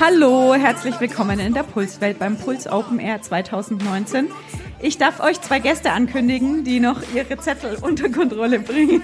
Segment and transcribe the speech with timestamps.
[0.00, 4.28] Hallo, herzlich willkommen in der Pulswelt beim Puls Open Air 2019.
[4.80, 9.02] Ich darf euch zwei Gäste ankündigen, die noch ihre Zettel unter Kontrolle bringen.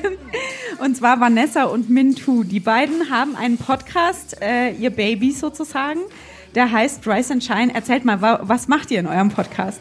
[0.79, 2.45] Und zwar Vanessa und Mintu.
[2.45, 6.01] Die beiden haben einen Podcast, äh, ihr Baby sozusagen.
[6.54, 7.74] Der heißt Rise and Shine.
[7.74, 9.81] Erzählt mal, was macht ihr in eurem Podcast?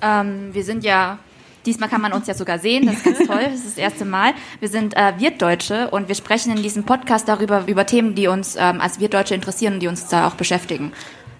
[0.00, 1.18] Ähm, wir sind ja
[1.66, 4.04] Diesmal kann man uns ja sogar sehen, das ist ganz toll, das ist das erste
[4.04, 4.32] Mal.
[4.60, 8.56] Wir sind äh, Wirtdeutsche und wir sprechen in diesem Podcast darüber, über Themen, die uns
[8.56, 10.92] ähm, als Wirtdeutsche interessieren und die uns da auch beschäftigen.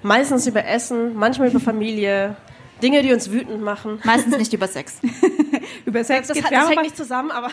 [0.03, 2.37] Meistens über Essen, manchmal über Familie,
[2.83, 3.99] Dinge, die uns wütend machen.
[4.05, 5.01] Meistens nicht über Sex.
[5.85, 7.51] über Sex das, das, das hängt nicht zusammen, aber.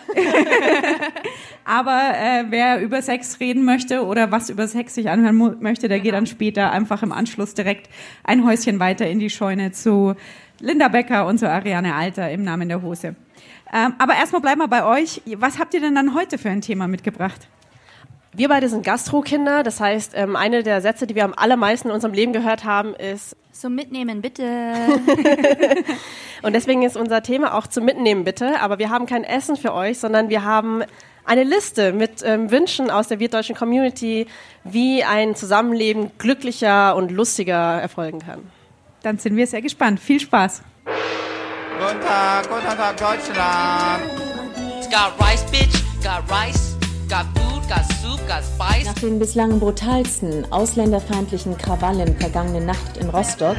[1.66, 5.98] aber äh, wer über Sex reden möchte oder was über Sex sich anhören möchte, der
[5.98, 6.04] genau.
[6.04, 7.90] geht dann später einfach im Anschluss direkt
[8.24, 10.16] ein Häuschen weiter in die Scheune zu
[10.60, 13.16] Linda Becker und so Ariane Alter im Namen der Hose.
[13.74, 15.22] Ähm, aber erstmal bleiben wir bei euch.
[15.38, 17.48] Was habt ihr denn dann heute für ein Thema mitgebracht?
[18.38, 21.94] Wir beide sind Gastro-Kinder, das heißt, ähm, eine der Sätze, die wir am allermeisten in
[21.94, 24.44] unserem Leben gehört haben, ist zum Mitnehmen bitte.
[26.42, 28.60] und deswegen ist unser Thema auch zum Mitnehmen bitte.
[28.60, 30.84] Aber wir haben kein Essen für euch, sondern wir haben
[31.24, 34.28] eine Liste mit ähm, Wünschen aus der wirtdeutschen Community,
[34.66, 38.42] wie ein Zusammenleben glücklicher und lustiger erfolgen kann.
[39.06, 40.00] Dann sind wir sehr gespannt.
[40.00, 40.64] Viel Spaß.
[40.84, 44.02] Guten Tag, guten Tag, Deutschland.
[44.90, 46.76] Got rice, bitch, got rice,
[47.08, 48.86] got food, got soup, got spice.
[48.88, 53.56] Nach den bislang brutalsten ausländerfeindlichen Krawallen vergangene Nacht in Rostock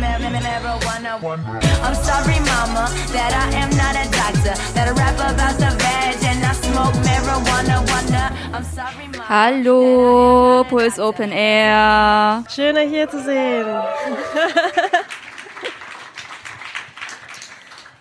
[9.29, 12.43] Hallo, Puls Open Air.
[12.53, 13.67] Schöner hier zu sehen.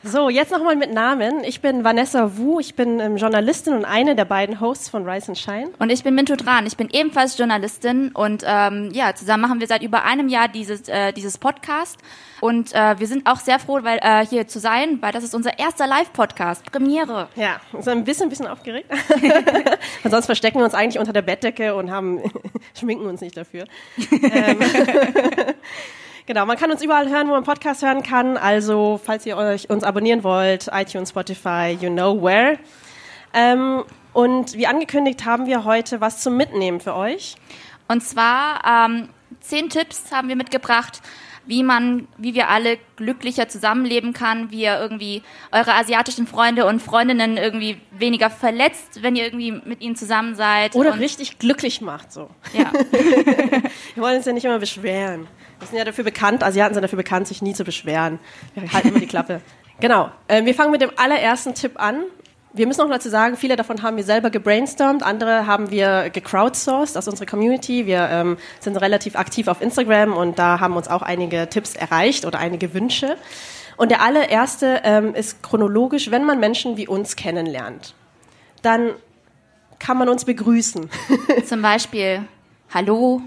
[0.08, 1.44] So, jetzt nochmal mit Namen.
[1.44, 5.30] Ich bin Vanessa Wu, ich bin ähm, Journalistin und eine der beiden Hosts von Rise
[5.30, 5.72] and Shine.
[5.80, 9.66] Und ich bin Mintu Dran, ich bin ebenfalls Journalistin und ähm, ja, zusammen machen wir
[9.66, 11.98] seit über einem Jahr dieses, äh, dieses Podcast.
[12.40, 15.34] Und äh, wir sind auch sehr froh, weil äh, hier zu sein, weil das ist
[15.34, 17.28] unser erster Live-Podcast, Premiere.
[17.36, 18.92] Ja, sind ein bisschen, ein bisschen aufgeregt.
[20.08, 22.22] sonst verstecken wir uns eigentlich unter der Bettdecke und haben
[22.80, 23.66] schminken uns nicht dafür.
[24.12, 24.60] ähm,
[26.28, 28.36] Genau, man kann uns überall hören, wo man Podcast hören kann.
[28.36, 32.58] Also, falls ihr euch uns abonnieren wollt, iTunes, Spotify, you know where.
[33.32, 37.36] Ähm, und wie angekündigt haben wir heute was zum Mitnehmen für euch.
[37.88, 39.10] Und zwar ähm,
[39.40, 41.00] zehn Tipps haben wir mitgebracht,
[41.48, 46.82] wie man, wie wir alle glücklicher zusammenleben kann, wie ihr irgendwie eure asiatischen Freunde und
[46.82, 50.76] Freundinnen irgendwie weniger verletzt, wenn ihr irgendwie mit ihnen zusammen seid.
[50.76, 52.30] Oder richtig glücklich macht, so.
[52.54, 52.72] Ja.
[53.94, 55.28] wir wollen uns ja nicht immer beschweren.
[55.60, 58.20] Wir sind ja dafür bekannt, Asiaten sind dafür bekannt, sich nie zu beschweren.
[58.54, 59.42] Wir halten immer die Klappe.
[59.82, 60.10] Genau.
[60.30, 62.04] Äh, wir fangen mit dem allerersten Tipp an.
[62.56, 66.98] Wir müssen noch dazu sagen, viele davon haben wir selber gebrainstormt, andere haben wir gecrowdsourced
[66.98, 67.86] aus unserer Community.
[67.86, 72.24] Wir ähm, sind relativ aktiv auf Instagram und da haben uns auch einige Tipps erreicht
[72.24, 73.18] oder einige Wünsche.
[73.76, 77.94] Und der allererste ähm, ist chronologisch, wenn man Menschen wie uns kennenlernt,
[78.62, 78.92] dann
[79.78, 80.90] kann man uns begrüßen.
[81.46, 82.26] Zum Beispiel
[82.74, 83.22] Hallo.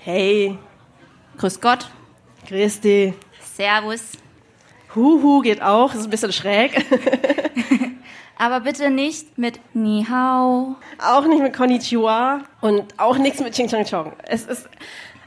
[0.00, 0.58] Hey.
[1.38, 1.88] Grüß Gott.
[2.48, 3.14] Grüß dich.
[3.56, 4.02] Servus.
[4.94, 6.84] Huhu geht auch, ist ein bisschen schräg.
[8.38, 10.76] Aber bitte nicht mit Ni Hao.
[10.98, 14.12] Auch nicht mit Konnichiwa und auch nichts mit Ching Chang Chong.
[14.24, 14.68] Es ist,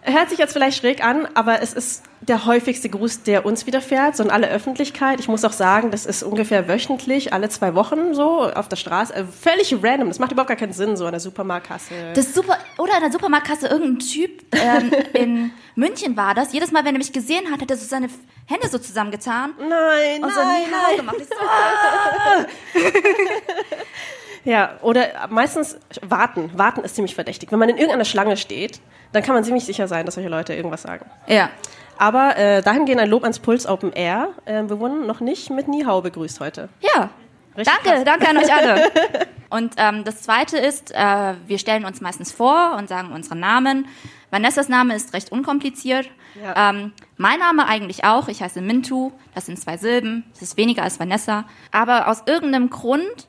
[0.01, 4.15] hört sich jetzt vielleicht schräg an, aber es ist der häufigste Gruß, der uns widerfährt,
[4.15, 5.19] so in aller Öffentlichkeit.
[5.19, 9.13] Ich muss auch sagen, das ist ungefähr wöchentlich, alle zwei Wochen so auf der Straße.
[9.13, 10.07] Also völlig random.
[10.07, 12.13] Das macht überhaupt gar keinen Sinn, so an der Supermarktkasse.
[12.15, 16.53] Das super oder an der Supermarktkasse irgendein Typ ähm, in München war das.
[16.53, 18.09] Jedes Mal, wenn er mich gesehen hat, hat er so seine
[18.45, 19.51] Hände so zusammengetan.
[19.59, 20.97] Nein, und so nein, nein.
[20.97, 21.17] gemacht.
[21.19, 22.45] Ich so, ah.
[24.47, 26.51] ja, oder meistens warten.
[26.55, 27.51] Warten ist ziemlich verdächtig.
[27.51, 28.79] Wenn man in irgendeiner Schlange steht,
[29.11, 31.05] dann kann man ziemlich sicher sein, dass solche Leute irgendwas sagen.
[31.27, 31.49] Ja.
[31.97, 34.29] Aber äh, dahingehend ein Lob ans Puls Open Air.
[34.45, 36.69] Äh, wir wurden noch nicht mit Nihau begrüßt heute.
[36.79, 37.09] Ja.
[37.57, 38.03] Richtig danke, krass.
[38.05, 38.91] danke an euch alle.
[39.49, 43.87] Und ähm, das Zweite ist, äh, wir stellen uns meistens vor und sagen unseren Namen.
[44.29, 46.09] Vanessas Name ist recht unkompliziert.
[46.41, 46.69] Ja.
[46.69, 48.27] Ähm, mein Name eigentlich auch.
[48.27, 49.11] Ich heiße Mintu.
[49.33, 50.25] Das sind zwei Silben.
[50.33, 51.45] Das ist weniger als Vanessa.
[51.71, 53.27] Aber aus irgendeinem Grund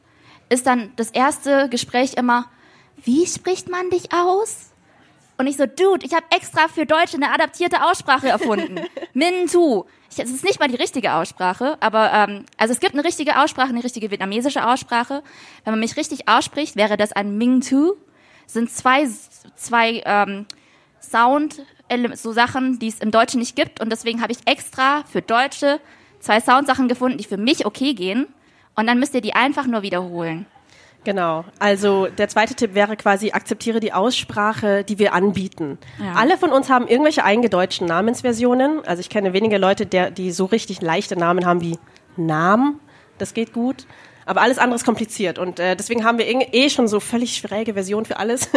[0.48, 2.46] ist dann das erste Gespräch immer,
[3.04, 4.70] wie spricht man dich aus?
[5.36, 8.80] Und ich so, Dude, ich habe extra für Deutsche eine adaptierte Aussprache erfunden.
[9.14, 9.84] Min-tu.
[10.10, 13.68] Es ist nicht mal die richtige Aussprache, aber ähm, also es gibt eine richtige Aussprache,
[13.68, 15.22] eine richtige vietnamesische Aussprache.
[15.64, 17.94] Wenn man mich richtig ausspricht, wäre das ein Ming-tu.
[18.46, 19.06] Sind zwei,
[19.54, 20.46] zwei ähm,
[21.00, 21.62] Sound,
[22.14, 23.80] so Sachen, die es im Deutschen nicht gibt.
[23.80, 25.78] Und deswegen habe ich extra für Deutsche
[26.18, 28.26] zwei Soundsachen gefunden, die für mich okay gehen.
[28.78, 30.46] Und dann müsst ihr die einfach nur wiederholen.
[31.02, 31.44] Genau.
[31.58, 35.78] Also der zweite Tipp wäre quasi, akzeptiere die Aussprache, die wir anbieten.
[35.98, 36.12] Ja.
[36.14, 38.84] Alle von uns haben irgendwelche eingedeutschten Namensversionen.
[38.86, 41.76] Also ich kenne wenige Leute, der, die so richtig leichte Namen haben wie
[42.16, 42.78] Namen.
[43.18, 43.86] Das geht gut.
[44.26, 45.38] Aber alles andere ist kompliziert.
[45.38, 48.50] Und äh, deswegen haben wir eh- eh schon so völlig schräge Versionen für alles.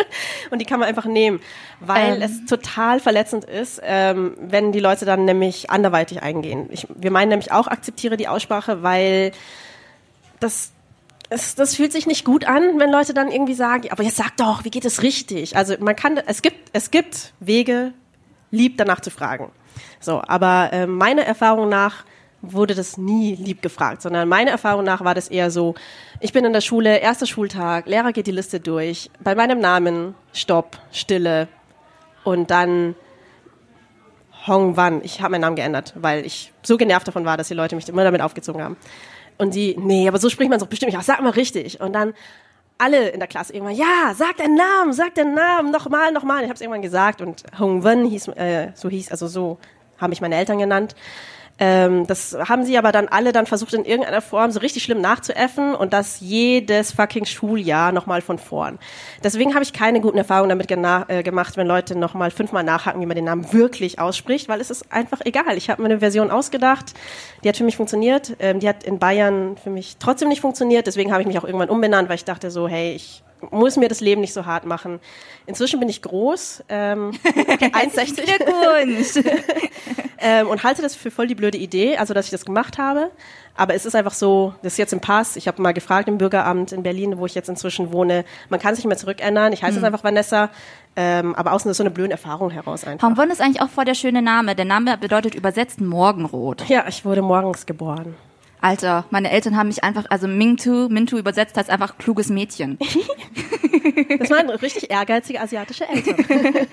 [0.50, 1.40] und die kann man einfach nehmen.
[1.80, 2.22] Weil Ähm.
[2.22, 6.68] es total verletzend ist, ähm, wenn die Leute dann nämlich anderweitig eingehen.
[6.72, 9.32] Ich, wir meinen nämlich auch, akzeptiere die Aussprache, weil
[10.40, 10.72] das,
[11.30, 14.16] es, das fühlt sich nicht gut an, wenn Leute dann irgendwie sagen, "Ja, aber jetzt
[14.16, 15.56] sag doch, wie geht es richtig?
[15.56, 17.92] Also man kann, es gibt, es gibt Wege,
[18.50, 19.50] lieb danach zu fragen.
[20.00, 22.04] So, aber äh, meiner Erfahrung nach
[22.40, 25.74] wurde das nie lieb gefragt, sondern meiner Erfahrung nach war das eher so,
[26.20, 30.14] ich bin in der Schule, erster Schultag, Lehrer geht die Liste durch, bei meinem Namen,
[30.32, 31.48] Stopp, Stille
[32.22, 32.94] und dann
[34.46, 35.00] Hong Wan.
[35.02, 37.88] Ich habe meinen Namen geändert, weil ich so genervt davon war, dass die Leute mich
[37.88, 38.76] immer damit aufgezogen haben.
[39.38, 40.98] Und die, nee, aber so spricht man doch bestimmt nicht.
[41.00, 41.80] Ach, sag mal richtig.
[41.80, 42.14] Und dann
[42.78, 46.42] alle in der Klasse irgendwann, ja, sag deinen Namen, sag deinen Namen, nochmal, nochmal.
[46.42, 49.58] Ich habe es irgendwann gesagt und Hong Wen hieß, äh, so hieß, also so
[49.98, 50.94] haben mich meine Eltern genannt.
[51.58, 55.00] Ähm, das haben sie aber dann alle dann versucht in irgendeiner Form so richtig schlimm
[55.00, 58.78] nachzuäffen und das jedes fucking Schuljahr nochmal von vorn.
[59.24, 63.06] Deswegen habe ich keine guten Erfahrungen damit äh, gemacht, wenn Leute nochmal fünfmal nachhaken, wie
[63.06, 65.56] man den Namen wirklich ausspricht, weil es ist einfach egal.
[65.56, 66.94] Ich habe mir eine Version ausgedacht,
[67.42, 70.86] die hat für mich funktioniert, ähm, die hat in Bayern für mich trotzdem nicht funktioniert,
[70.86, 73.88] deswegen habe ich mich auch irgendwann umbenannt, weil ich dachte so, hey, ich muss mir
[73.88, 75.00] das Leben nicht so hart machen.
[75.46, 79.26] Inzwischen bin ich groß, ähm, 1,60 Glückwunsch!
[80.18, 83.10] ähm, und halte das für voll die blöde Idee, also dass ich das gemacht habe.
[83.54, 85.34] Aber es ist einfach so, das ist jetzt im Pass.
[85.34, 88.24] Ich habe mal gefragt im Bürgeramt in Berlin, wo ich jetzt inzwischen wohne.
[88.48, 89.52] Man kann sich nicht mehr zurückändern.
[89.52, 90.50] Ich heiße jetzt einfach Vanessa.
[90.94, 93.06] Ähm, aber aus so einer blöden Erfahrung heraus einfach.
[93.06, 94.54] Hong Won ist eigentlich auch voll der schöne Name.
[94.54, 96.68] Der Name bedeutet übersetzt Morgenrot.
[96.68, 98.14] Ja, ich wurde morgens geboren.
[98.60, 102.78] Alter, meine Eltern haben mich einfach, also Mingtu, Mintu übersetzt heißt einfach kluges Mädchen.
[104.18, 106.16] Das waren richtig ehrgeizige asiatische Eltern.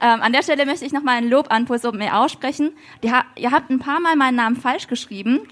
[0.00, 2.72] Ähm, an der Stelle möchte ich nochmal ein Lob an Puls Open Air aussprechen.
[3.06, 5.42] Ha ihr habt ein paar Mal meinen Namen falsch geschrieben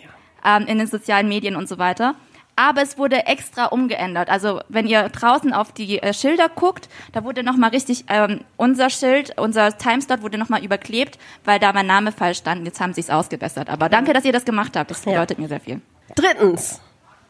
[0.45, 2.17] ähm, in den sozialen Medien und so weiter.
[2.61, 4.29] Aber es wurde extra umgeändert.
[4.29, 8.91] Also wenn ihr draußen auf die äh, Schilder guckt, da wurde nochmal richtig ähm, unser
[8.91, 12.67] Schild, unser Timeslot wurde nochmal überklebt, weil da mein Name falsch stand.
[12.67, 13.71] Jetzt haben sie es ausgebessert.
[13.71, 14.91] Aber danke, dass ihr das gemacht habt.
[14.91, 15.81] Das bedeutet mir sehr viel.
[16.17, 16.83] Drittens,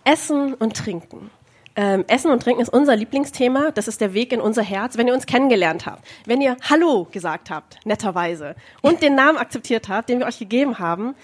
[0.02, 1.30] Essen und Trinken.
[1.76, 3.70] Ähm, Essen und Trinken ist unser Lieblingsthema.
[3.70, 4.98] Das ist der Weg in unser Herz.
[4.98, 9.88] Wenn ihr uns kennengelernt habt, wenn ihr Hallo gesagt habt, netterweise, und den Namen akzeptiert
[9.88, 11.14] habt, den wir euch gegeben haben,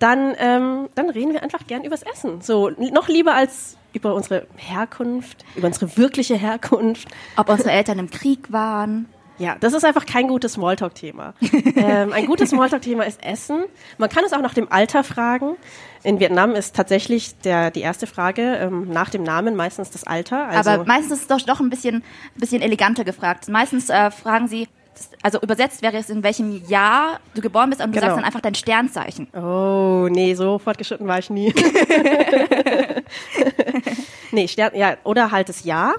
[0.00, 2.40] dann, ähm, dann reden wir einfach gern übers Essen.
[2.40, 7.08] So, noch lieber als über unsere Herkunft, über unsere wirkliche Herkunft.
[7.36, 9.06] Ob unsere Eltern im Krieg waren.
[9.38, 11.32] Ja, das ist einfach kein gutes Smalltalk-Thema.
[11.76, 13.64] ähm, ein gutes Smalltalk-Thema ist Essen.
[13.96, 15.56] Man kann es auch nach dem Alter fragen.
[16.02, 20.46] In Vietnam ist tatsächlich der, die erste Frage ähm, nach dem Namen meistens das Alter.
[20.48, 22.02] Also, Aber meistens ist es doch, doch ein bisschen, ein
[22.40, 23.48] bisschen eleganter gefragt.
[23.48, 24.68] Meistens äh, fragen sie,
[25.22, 28.06] also übersetzt wäre es, in welchem Jahr du geboren bist und du Genau.
[28.06, 29.28] sagst dann einfach dein Sternzeichen.
[29.34, 31.52] oh, nee, so fortgeschritten war ich nie.
[34.32, 35.94] nee, Stern, ja, oder halt das Jahr.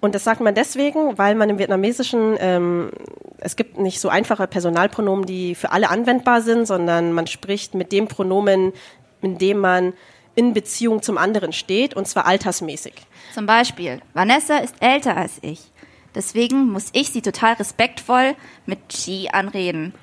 [0.00, 2.90] Und das sagt man deswegen, weil man im Vietnamesischen, ähm,
[3.38, 7.92] es gibt nicht so einfache Personalpronomen, die für alle anwendbar sind, sondern man spricht mit
[7.92, 8.72] dem Pronomen,
[9.20, 9.92] in dem man
[10.34, 12.94] in Beziehung zum anderen steht, und zwar altersmäßig.
[13.34, 15.70] Zum Beispiel, Vanessa ist älter als ich.
[16.14, 18.34] Deswegen muss ich sie total respektvoll
[18.66, 19.94] mit Chi anreden.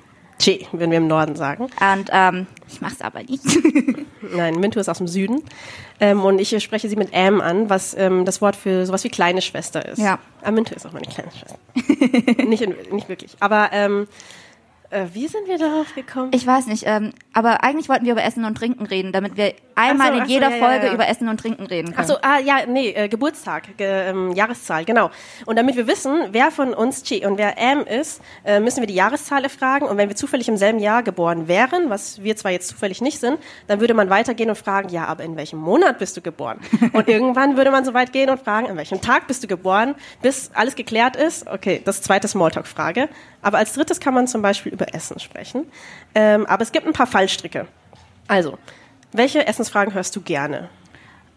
[0.41, 1.65] Che, würden wir im Norden sagen.
[1.65, 3.43] Und ähm, ich mach's aber nicht.
[4.21, 5.43] Nein, Mintu ist aus dem Süden.
[5.99, 9.09] Ähm, und ich spreche sie mit Am an, was ähm, das Wort für sowas wie
[9.09, 9.97] kleine Schwester ist.
[9.97, 10.17] Ja.
[10.41, 12.43] Ah, Mintu ist auch meine kleine Schwester.
[12.45, 13.35] nicht, in, nicht wirklich.
[13.41, 14.07] Aber ähm,
[14.91, 16.31] äh, wie sind wir darauf gekommen?
[16.33, 19.53] Ich weiß nicht, ähm, aber eigentlich wollten wir über Essen und Trinken reden, damit wir
[19.75, 20.93] einmal Ach so, in ach so, jeder ja, ja, Folge ja.
[20.93, 22.07] über Essen und Trinken reden Ach können.
[22.09, 25.09] so, ah, ja, nee, äh, Geburtstag, ge, ähm, Jahreszahl, genau.
[25.45, 28.87] Und damit wir wissen, wer von uns Chi und wer Am ist, äh, müssen wir
[28.87, 29.87] die Jahreszahl erfragen.
[29.87, 33.19] Und wenn wir zufällig im selben Jahr geboren wären, was wir zwar jetzt zufällig nicht
[33.19, 36.59] sind, dann würde man weitergehen und fragen, ja, aber in welchem Monat bist du geboren?
[36.91, 39.95] Und irgendwann würde man so weit gehen und fragen, an welchem Tag bist du geboren,
[40.21, 41.47] bis alles geklärt ist.
[41.47, 43.07] Okay, das ist zweite Smalltalk-Frage.
[43.41, 45.65] Aber als drittes kann man zum Beispiel über Essen sprechen.
[46.13, 47.67] Ähm, aber es gibt ein paar Fallstricke.
[48.27, 48.57] Also,
[49.11, 50.69] welche Essensfragen hörst du gerne?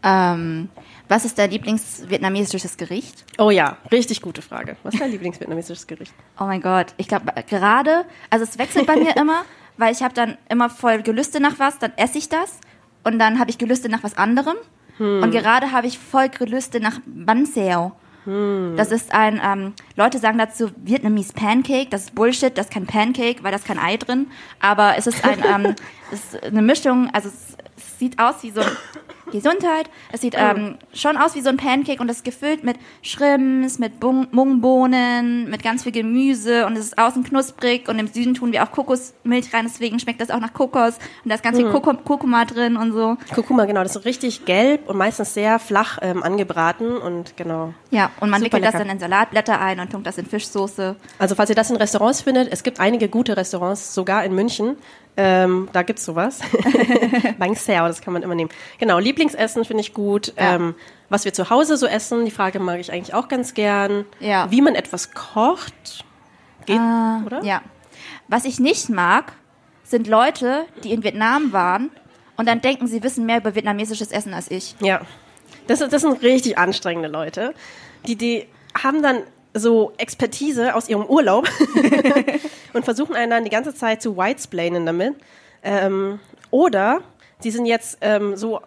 [0.03, 0.69] Ähm,
[1.09, 3.25] was ist dein Lieblingsvietnamesisches Gericht?
[3.39, 4.77] Oh ja, richtig gute Frage.
[4.83, 6.15] Was ist dein Lieblingsvietnamesisches Gericht?
[6.41, 9.45] Oh mein Gott, ich glaube gerade, also es wechselt bei mir immer,
[9.77, 12.59] weil ich habe dann immer voll Gelüste nach was, dann esse ich das
[13.05, 14.57] und dann habe ich Gelüste nach was anderem
[14.99, 17.93] und gerade habe ich voll Gelüste nach Ban Seo.
[18.25, 22.87] Das ist ein, ähm, Leute sagen dazu Vietnamese Pancake, das ist Bullshit, das ist kein
[22.87, 24.27] Pancake, weil da ist kein Ei drin,
[24.61, 25.75] aber es ist ein, ähm,
[26.13, 28.67] es ist eine Mischung, also es, es sieht aus wie so ein
[29.31, 29.89] Gesundheit.
[30.13, 33.79] Es sieht ähm, schon aus wie so ein Pancake und es ist gefüllt mit Shrimps,
[33.79, 38.35] mit Bung- Mungbohnen, mit ganz viel Gemüse und es ist außen knusprig und im Süden
[38.35, 41.57] tun wir auch Kokosmilch rein, deswegen schmeckt das auch nach Kokos und da ist ganz
[41.57, 43.17] viel Koko Kurkuma drin und so.
[43.35, 47.73] Kurkuma, genau, das ist richtig gelb und meistens sehr flach ähm, angebraten und genau.
[47.91, 48.85] Ja, und man Super wickelt das lecker.
[48.85, 50.97] dann in Salatblätter ein tunkt das in Fischsoße.
[51.19, 54.77] Also falls ihr das in Restaurants findet, es gibt einige gute Restaurants, sogar in München.
[55.17, 56.41] Ähm, da gibt's sowas.
[57.39, 58.51] Bang Sao, das kann man immer nehmen.
[58.79, 60.33] Genau, Lieblingsessen finde ich gut.
[60.37, 60.55] Ja.
[60.55, 60.75] Ähm,
[61.11, 64.07] was wir zu Hause so essen, die Frage mag ich eigentlich auch ganz gern.
[64.21, 64.51] Ja.
[64.51, 66.05] Wie man etwas kocht,
[66.65, 66.81] geht,
[67.27, 67.43] oder?
[67.45, 67.61] Ja.
[68.29, 69.33] Was ich nicht mag,
[69.85, 71.91] sind Leute, die in Vietnam waren
[72.37, 74.75] und dann denken, sie wissen mehr über vietnamesisches Essen als ich.
[74.81, 75.03] Ja.
[75.67, 77.55] Das, das sind richtig anstrengende Leute.
[78.07, 78.47] Die, die
[78.83, 79.23] haben dann
[79.55, 81.49] so Expertise aus ihrem Urlaub
[82.73, 85.15] und versuchen einen dann die ganze Zeit zu whitesplainen damit.
[85.63, 86.19] Ähm,
[86.51, 87.01] oder
[87.45, 88.61] die sind jetzt ähm, so,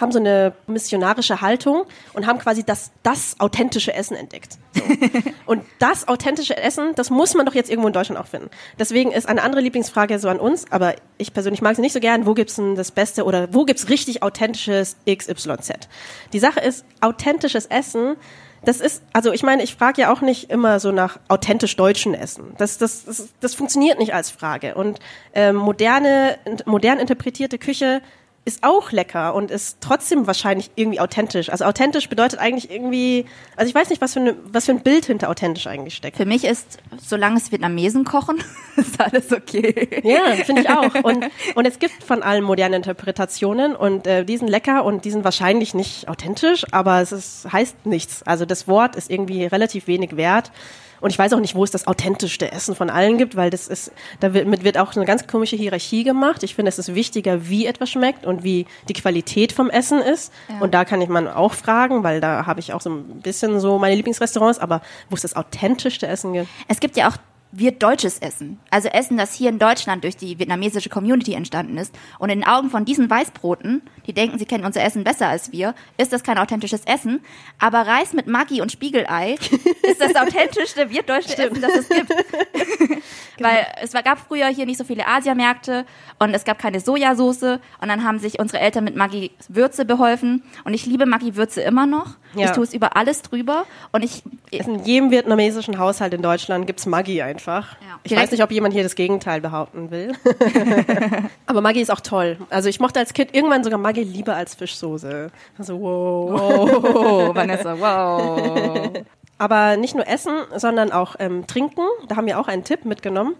[0.00, 4.58] haben so eine missionarische Haltung und haben quasi das, das authentische Essen entdeckt.
[4.74, 4.82] So.
[5.46, 8.50] und das authentische Essen, das muss man doch jetzt irgendwo in Deutschland auch finden.
[8.78, 12.00] Deswegen ist eine andere Lieblingsfrage so an uns, aber ich persönlich mag sie nicht so
[12.00, 15.88] gern, wo gibt's denn das Beste oder wo gibt's richtig authentisches XYZ?
[16.32, 18.16] Die Sache ist, authentisches Essen
[18.64, 22.14] das ist, also ich meine, ich frage ja auch nicht immer so nach authentisch deutschen
[22.14, 22.54] Essen.
[22.58, 24.74] Das, das, das, das funktioniert nicht als Frage.
[24.74, 25.00] Und
[25.34, 28.02] ähm, moderne, modern interpretierte Küche
[28.44, 31.48] ist auch lecker und ist trotzdem wahrscheinlich irgendwie authentisch.
[31.48, 34.80] Also authentisch bedeutet eigentlich irgendwie, also ich weiß nicht, was für, eine, was für ein
[34.80, 36.16] Bild hinter authentisch eigentlich steckt.
[36.16, 38.42] Für mich ist, solange es Vietnamesen kochen,
[38.76, 40.00] ist alles okay.
[40.02, 40.92] Ja, finde ich auch.
[41.04, 45.12] Und, und es gibt von allen moderne Interpretationen und äh, die sind lecker und die
[45.12, 48.24] sind wahrscheinlich nicht authentisch, aber es ist, heißt nichts.
[48.24, 50.50] Also das Wort ist irgendwie relativ wenig wert.
[51.02, 53.68] Und ich weiß auch nicht, wo es das authentischste Essen von allen gibt, weil das
[53.68, 56.42] ist, damit wird auch eine ganz komische Hierarchie gemacht.
[56.42, 60.32] Ich finde, es ist wichtiger, wie etwas schmeckt und wie die Qualität vom Essen ist.
[60.60, 63.60] Und da kann ich man auch fragen, weil da habe ich auch so ein bisschen
[63.60, 64.80] so meine Lieblingsrestaurants, aber
[65.10, 66.48] wo es das authentischste Essen gibt.
[66.68, 67.16] Es gibt ja auch
[67.52, 68.58] wird deutsches Essen.
[68.70, 71.94] Also Essen, das hier in Deutschland durch die vietnamesische Community entstanden ist.
[72.18, 75.52] Und in den Augen von diesen Weißbroten, die denken, sie kennen unser Essen besser als
[75.52, 77.20] wir, ist das kein authentisches Essen.
[77.58, 79.34] Aber Reis mit Maggi und Spiegelei
[79.82, 82.10] ist das authentischste wirtdeutsche Essen, das es gibt.
[83.38, 85.84] Weil es gab früher hier nicht so viele Asiamärkte
[86.18, 90.42] und es gab keine Sojasauce und dann haben sich unsere Eltern mit Maggi Würze beholfen
[90.64, 92.16] und ich liebe Maggi Würze immer noch.
[92.34, 92.46] Ja.
[92.46, 94.22] Ich tue es über alles drüber und ich
[94.58, 97.72] Also in jedem vietnamesischen Haushalt in Deutschland gibt's Maggi einfach.
[97.80, 97.98] Ja.
[98.04, 100.12] Ich Direkt- weiß nicht, ob jemand hier das Gegenteil behaupten will.
[101.46, 102.38] Aber Maggi ist auch toll.
[102.50, 105.30] Also ich mochte als Kind irgendwann sogar Maggi lieber als Fischsoße.
[105.58, 106.82] Also wow.
[106.94, 108.92] Oh, Vanessa, wow.
[109.42, 111.82] Aber nicht nur Essen, sondern auch ähm, Trinken.
[112.06, 113.34] Da haben wir auch einen Tipp mitgenommen.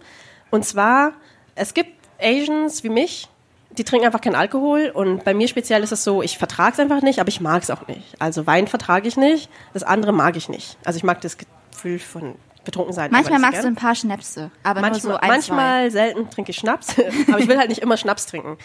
[0.51, 1.13] Und zwar,
[1.55, 1.91] es gibt
[2.21, 3.29] Asians wie mich,
[3.77, 4.91] die trinken einfach keinen Alkohol.
[4.93, 7.63] Und bei mir speziell ist es so, ich vertrage es einfach nicht, aber ich mag
[7.63, 8.03] es auch nicht.
[8.19, 10.77] Also Wein vertrage ich nicht, das andere mag ich nicht.
[10.83, 13.09] Also ich mag das Gefühl von betrunken sein.
[13.09, 13.73] Manchmal magst so du gern.
[13.73, 16.95] ein paar Schnäpse, aber Manchmal, nur so ein, manchmal selten trinke ich Schnaps,
[17.29, 18.57] aber ich will halt nicht immer Schnaps trinken.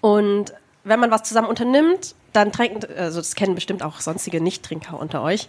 [0.00, 4.98] Und wenn man was zusammen unternimmt, dann trinken, also das kennen bestimmt auch sonstige Nichttrinker
[5.00, 5.48] unter euch,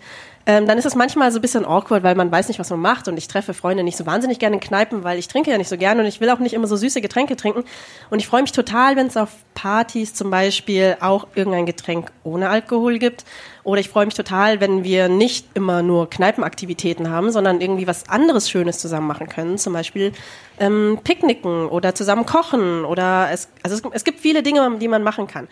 [0.50, 2.80] ähm, dann ist es manchmal so ein bisschen awkward, weil man weiß nicht, was man
[2.80, 5.58] macht und ich treffe Freunde nicht so wahnsinnig gerne in Kneipen, weil ich trinke ja
[5.58, 7.66] nicht so gerne und ich will auch nicht immer so süße Getränke trinken.
[8.10, 12.50] Und ich freue mich total, wenn es auf Partys zum Beispiel auch irgendein Getränk ohne
[12.50, 13.26] Alkohol gibt.
[13.66, 18.08] Oder ich freue mich total, wenn wir nicht immer nur Kneipenaktivitäten haben, sondern irgendwie was
[18.08, 20.14] anderes Schönes zusammen machen können, zum Beispiel
[20.62, 25.04] ähm, Picknicken oder zusammen kochen oder es, also es, es gibt viele Dinge, die man
[25.04, 25.50] machen kann.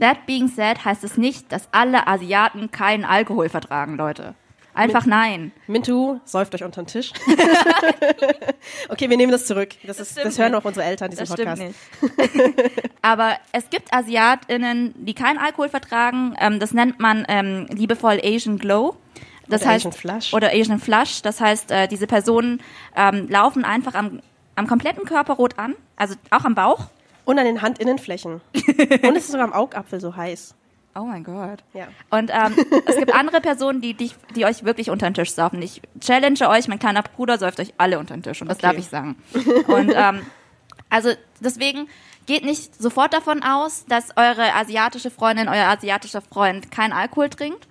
[0.00, 4.34] That being said heißt es nicht, dass alle Asiaten keinen Alkohol vertragen, Leute.
[4.74, 5.52] Einfach nein.
[5.68, 7.12] Mintu, säuft euch unter den Tisch.
[8.88, 9.70] okay, wir nehmen das zurück.
[9.84, 11.62] Das, ist, stimmt das hören auch unsere Eltern, diesen Das Podcast.
[13.02, 16.34] Aber es gibt AsiatInnen, die keinen Alkohol vertragen.
[16.40, 18.96] Ähm, das nennt man ähm, liebevoll Asian Glow.
[19.48, 20.34] Das Oder heißt, Asian Flush.
[20.34, 21.22] Oder Asian Flush.
[21.22, 22.60] Das heißt, äh, diese Personen
[22.96, 24.20] ähm, laufen einfach am,
[24.56, 26.86] am kompletten Körper rot an, also auch am Bauch.
[27.24, 28.40] Und an den Handinnenflächen.
[28.54, 30.54] Und es ist sogar am Augapfel so heiß.
[30.96, 31.64] Oh mein Gott.
[31.72, 31.88] Ja.
[32.10, 32.54] Und ähm,
[32.86, 35.60] es gibt andere Personen, die, die, die euch wirklich unter den Tisch saufen.
[35.62, 38.40] Ich challenge euch, mein kleiner Bruder säuft euch alle unter den Tisch.
[38.42, 38.66] Und das Okay.
[38.68, 39.16] darf ich sagen.
[39.66, 40.24] Und ähm,
[40.90, 41.88] also deswegen
[42.26, 47.66] geht nicht sofort davon aus, dass eure asiatische Freundin, euer asiatischer Freund keinen Alkohol trinkt.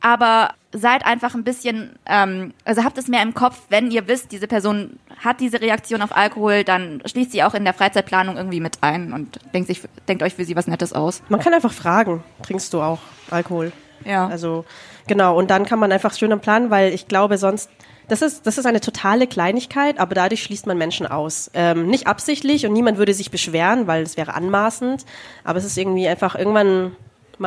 [0.00, 4.30] Aber seid einfach ein bisschen, ähm, also habt es mehr im Kopf, wenn ihr wisst,
[4.32, 8.60] diese Person hat diese Reaktion auf Alkohol, dann schließt sie auch in der Freizeitplanung irgendwie
[8.60, 11.22] mit ein und denkt, sich, denkt euch für sie was Nettes aus.
[11.28, 13.00] Man kann einfach fragen, trinkst du auch
[13.30, 13.72] Alkohol?
[14.04, 14.28] Ja.
[14.28, 14.64] Also,
[15.06, 15.36] genau.
[15.36, 17.68] Und dann kann man einfach schön planen, weil ich glaube, sonst
[18.08, 21.50] Das ist, das ist eine totale Kleinigkeit, aber dadurch schließt man Menschen aus.
[21.54, 25.04] Ähm, nicht absichtlich und niemand würde sich beschweren, weil es wäre anmaßend,
[25.44, 26.96] aber es ist irgendwie einfach irgendwann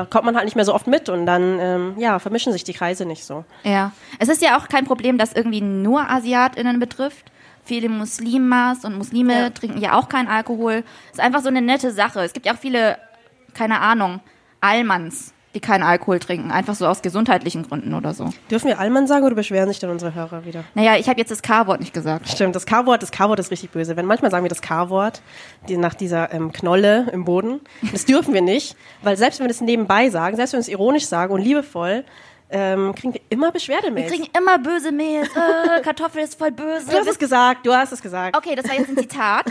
[0.10, 2.74] kommt man halt nicht mehr so oft mit und dann ähm, ja vermischen sich die
[2.74, 3.46] Kreise nicht so.
[3.64, 7.32] Ja, es ist ja auch kein Problem, das irgendwie nur AsiatInnen betrifft.
[7.64, 9.50] Viele Muslimas und Muslime ja.
[9.50, 10.84] trinken ja auch keinen Alkohol.
[11.12, 12.22] Es ist einfach so eine nette Sache.
[12.22, 12.98] Es gibt ja auch viele,
[13.54, 14.20] keine Ahnung,
[14.60, 18.30] Allmanns, die keinen Alkohol trinken, einfach so aus gesundheitlichen Gründen oder so.
[18.50, 20.64] Dürfen wir Allmann sagen oder beschweren sich dann unsere Hörer wieder?
[20.74, 22.28] Naja, ich habe jetzt das K-Wort nicht gesagt.
[22.28, 23.96] Stimmt, das K-Wort, das K-Wort ist richtig böse.
[23.96, 25.22] Wenn manchmal sagen wir das K-Wort,
[25.70, 29.50] die nach dieser ähm, Knolle im Boden, das dürfen wir nicht, weil selbst wenn wir
[29.50, 32.04] das nebenbei sagen, selbst wenn wir es ironisch sagen und liebevoll,
[32.50, 34.12] ähm, kriegen wir immer Beschwerdemails.
[34.12, 35.30] Wir kriegen immer böse Mails.
[35.30, 36.90] Äh, Kartoffel ist voll böse.
[36.90, 38.38] Du hast es gesagt, du hast es gesagt.
[38.38, 39.46] Okay, das war jetzt ein Zitat.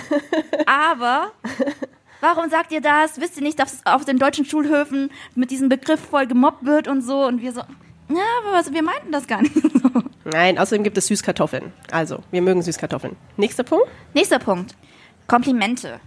[0.66, 1.32] Aber
[2.22, 3.20] warum sagt ihr das?
[3.20, 7.02] Wisst ihr nicht, dass auf den deutschen Schulhöfen mit diesem Begriff voll gemobbt wird und
[7.02, 7.26] so?
[7.26, 9.90] Und wir so, ja, aber was, wir meinten das gar nicht so.
[10.24, 11.72] Nein, außerdem gibt es Süßkartoffeln.
[11.90, 13.16] Also, wir mögen Süßkartoffeln.
[13.36, 13.88] Nächster Punkt?
[14.14, 14.76] Nächster Punkt.
[15.26, 16.00] Komplimente.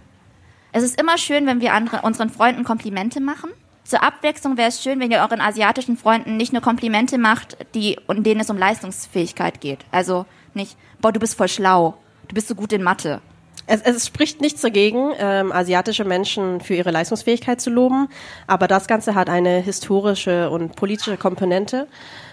[0.72, 3.50] Es ist immer schön, wenn wir andere, unseren Freunden Komplimente machen.
[3.84, 7.98] Zur Abwechslung wäre es schön, wenn ihr euren asiatischen Freunden nicht nur Komplimente macht, die,
[8.08, 9.84] in denen es um Leistungsfähigkeit geht.
[9.92, 11.96] Also nicht, boah, du bist voll schlau,
[12.26, 13.20] du bist so gut in Mathe.
[13.66, 18.08] Es, es spricht nichts dagegen, ähm, asiatische Menschen für ihre Leistungsfähigkeit zu loben,
[18.46, 21.88] aber das Ganze hat eine historische und politische Komponente.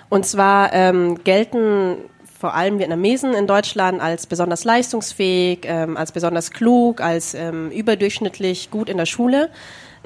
[0.09, 1.97] Und zwar ähm, gelten
[2.43, 8.69] vor allem Vietnamesen in Deutschland als besonders leistungsfähig, ähm, als besonders klug, als ähm, überdurchschnittlich
[8.69, 9.49] gut in der Schule.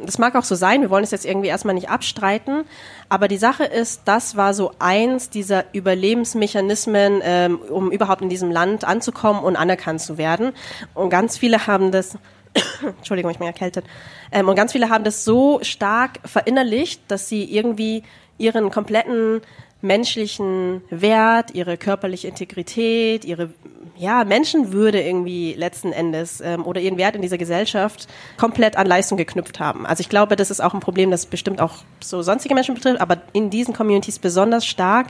[0.03, 2.65] Das mag auch so sein, wir wollen es jetzt irgendwie erstmal nicht abstreiten,
[3.09, 8.51] aber die Sache ist, das war so eins dieser Überlebensmechanismen, ähm, um überhaupt in diesem
[8.51, 10.53] Land anzukommen und anerkannt zu werden.
[10.93, 12.17] Und ganz viele haben das,
[12.97, 13.85] Entschuldigung, ich bin erkältet,
[14.31, 18.03] ähm, und ganz viele haben das so stark verinnerlicht, dass sie irgendwie
[18.37, 19.41] ihren kompletten
[19.81, 23.49] menschlichen Wert, ihre körperliche Integrität, ihre
[23.97, 28.07] ja, Menschenwürde irgendwie letzten Endes ähm, oder ihren Wert in dieser Gesellschaft
[28.37, 29.85] komplett an Leistung geknüpft haben.
[29.85, 33.01] Also ich glaube, das ist auch ein Problem, das bestimmt auch so sonstige Menschen betrifft,
[33.01, 35.07] aber in diesen Communities besonders stark.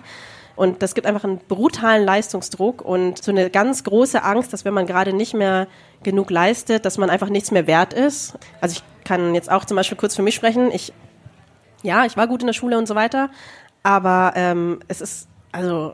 [0.55, 4.73] Und das gibt einfach einen brutalen Leistungsdruck und so eine ganz große Angst, dass wenn
[4.73, 5.67] man gerade nicht mehr
[6.01, 8.37] genug leistet, dass man einfach nichts mehr wert ist.
[8.59, 10.71] Also ich kann jetzt auch zum Beispiel kurz für mich sprechen.
[10.71, 10.93] Ich,
[11.83, 13.29] ja, ich war gut in der Schule und so weiter,
[13.87, 15.93] aber ähm, es ist, also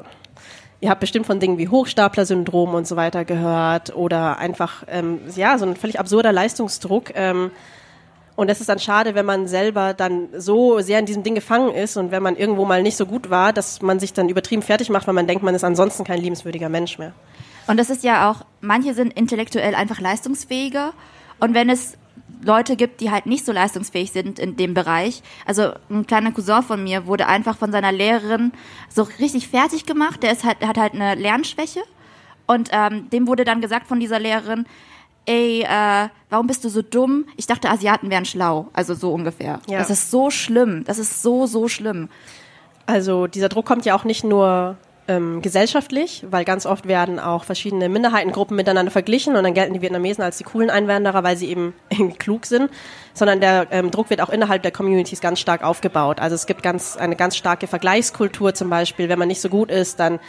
[0.82, 5.60] ihr habt bestimmt von Dingen wie Hochstapler-Syndrom und so weiter gehört oder einfach, ähm, ja,
[5.60, 7.12] so ein völlig absurder Leistungsdruck.
[7.14, 7.52] Ähm,
[8.36, 11.72] und es ist dann schade, wenn man selber dann so sehr in diesem Ding gefangen
[11.72, 14.64] ist und wenn man irgendwo mal nicht so gut war, dass man sich dann übertrieben
[14.64, 17.14] fertig macht, weil man denkt, man ist ansonsten kein liebenswürdiger Mensch mehr.
[17.68, 20.94] Und das ist ja auch, manche sind intellektuell einfach leistungsfähiger.
[21.40, 21.96] Und wenn es
[22.44, 25.24] Leute gibt, die halt nicht so leistungsfähig sind in dem Bereich.
[25.46, 28.52] Also ein kleiner Cousin von mir wurde einfach von seiner Lehrerin
[28.90, 30.24] so richtig fertig gemacht.
[30.24, 31.82] Der ist halt, hat halt eine Lernschwäche
[32.46, 34.66] und ähm, dem wurde dann gesagt von dieser Lehrerin,
[35.26, 37.26] ey, äh, warum bist du so dumm?
[37.38, 38.70] Ich dachte, Asiaten wären schlau.
[38.74, 39.60] Also so ungefähr.
[39.68, 39.80] Ja.
[39.80, 40.84] Das ist so schlimm.
[40.86, 42.10] Das ist so, so schlimm.
[42.86, 47.44] Also dieser Druck kommt ja auch nicht nur ähm, gesellschaftlich, weil ganz oft werden auch
[47.44, 51.50] verschiedene Minderheitengruppen miteinander verglichen und dann gelten die Vietnamesen als die coolen Einwanderer, weil sie
[51.50, 51.74] eben
[52.20, 52.70] klug sind,
[53.14, 56.20] sondern der ähm, Druck wird auch innerhalb der Communities ganz stark aufgebaut.
[56.20, 59.10] Also es gibt ganz eine ganz starke Vergleichskultur zum Beispiel.
[59.10, 60.20] Wenn man nicht so gut ist, dann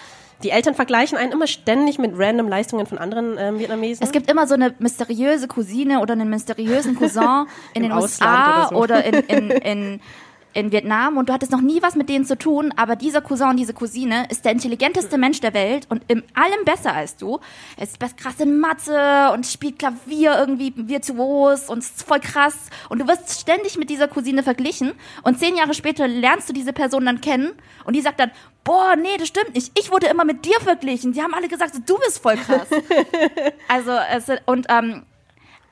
[0.42, 4.02] die Eltern vergleichen einen immer ständig mit random Leistungen von anderen ähm, Vietnamesen.
[4.04, 8.68] Es gibt immer so eine mysteriöse Cousine oder einen mysteriösen Cousin in den USA oder,
[8.68, 8.76] so.
[8.76, 10.00] oder in, in, in
[10.54, 13.56] in Vietnam und du hattest noch nie was mit denen zu tun, aber dieser Cousin
[13.56, 17.40] diese Cousine ist der intelligenteste Mensch der Welt und in allem besser als du.
[17.76, 22.54] Er ist krass in Mathe und spielt Klavier irgendwie virtuos und ist voll krass
[22.88, 26.72] und du wirst ständig mit dieser Cousine verglichen und zehn Jahre später lernst du diese
[26.72, 27.52] Person dann kennen
[27.84, 28.30] und die sagt dann,
[28.64, 29.78] boah, nee, das stimmt nicht.
[29.78, 31.12] Ich wurde immer mit dir verglichen.
[31.12, 32.68] Die haben alle gesagt, du bist voll krass.
[33.68, 35.02] also, es, und ähm,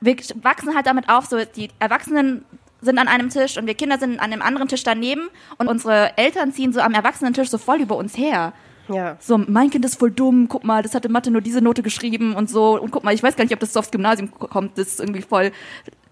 [0.00, 2.44] wir wachsen halt damit auf, so die Erwachsenen
[2.82, 6.18] sind an einem Tisch und wir Kinder sind an einem anderen Tisch daneben und unsere
[6.18, 8.52] Eltern ziehen so am Erwachsenentisch so voll über uns her.
[8.88, 9.16] Ja.
[9.20, 12.34] So, mein Kind ist voll dumm, guck mal, das hatte Mathe nur diese Note geschrieben
[12.34, 12.78] und so.
[12.78, 15.00] Und guck mal, ich weiß gar nicht, ob das so aufs Gymnasium kommt, das ist
[15.00, 15.52] irgendwie voll,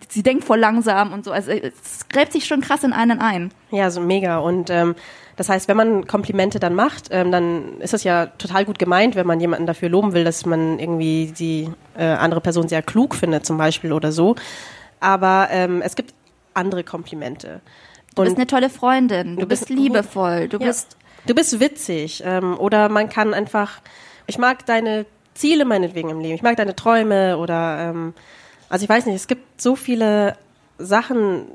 [0.09, 1.33] sie denkt voll langsam und so.
[1.33, 3.51] Also es gräbt sich schon krass in einen ein.
[3.71, 4.39] Ja, so mega.
[4.39, 4.95] Und ähm,
[5.37, 9.17] das heißt, wenn man Komplimente dann macht, ähm, dann ist das ja total gut gemeint,
[9.17, 13.15] wenn man jemanden dafür loben will, dass man irgendwie die äh, andere Person sehr klug
[13.15, 14.37] findet, zum Beispiel oder so.
[15.01, 16.15] Aber ähm, es gibt
[16.61, 17.61] andere Komplimente.
[18.15, 20.67] Du bist eine tolle Freundin, du, du bist, bist, liebevoll, du ja.
[20.67, 20.97] bist.
[21.27, 22.23] Du bist witzig.
[22.25, 23.81] Ähm, oder man kann einfach,
[24.27, 28.15] ich mag deine Ziele meinetwegen im Leben, ich mag deine Träume oder ähm,
[28.69, 30.37] also ich weiß nicht, es gibt so viele
[30.79, 31.47] Sachen,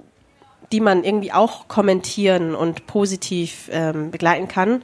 [0.72, 4.82] die man irgendwie auch kommentieren und positiv ähm, begleiten kann.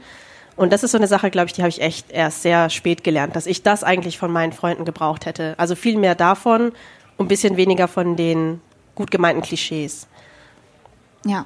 [0.56, 3.04] Und das ist so eine Sache, glaube ich, die habe ich echt erst sehr spät
[3.04, 5.56] gelernt, dass ich das eigentlich von meinen Freunden gebraucht hätte.
[5.58, 6.72] Also viel mehr davon
[7.18, 8.62] und ein bisschen weniger von den
[9.02, 10.08] gut gemeinten Klischees.
[11.26, 11.46] Ja.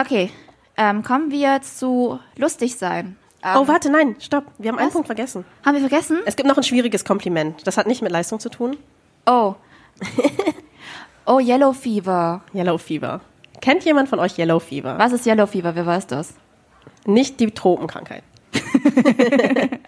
[0.00, 0.30] Okay,
[0.76, 3.16] ähm, kommen wir zu lustig sein.
[3.42, 4.44] Ähm, Oh, warte, nein, stopp.
[4.58, 4.92] Wir haben einen Was?
[4.92, 5.44] Punkt vergessen.
[5.64, 6.20] Haben wir vergessen?
[6.26, 7.66] Es gibt noch ein schwieriges Kompliment.
[7.66, 8.76] Das hat nicht mit Leistung zu tun.
[9.26, 9.54] Oh.
[11.26, 12.42] oh, Yellow Fever.
[12.54, 13.20] Yellow Fever.
[13.60, 14.96] Kennt jemand von euch Yellow Fever?
[14.98, 15.74] Was ist Yellow Fever?
[15.74, 16.34] Wer weiß das?
[17.04, 18.22] Nicht die Tropenkrankheit.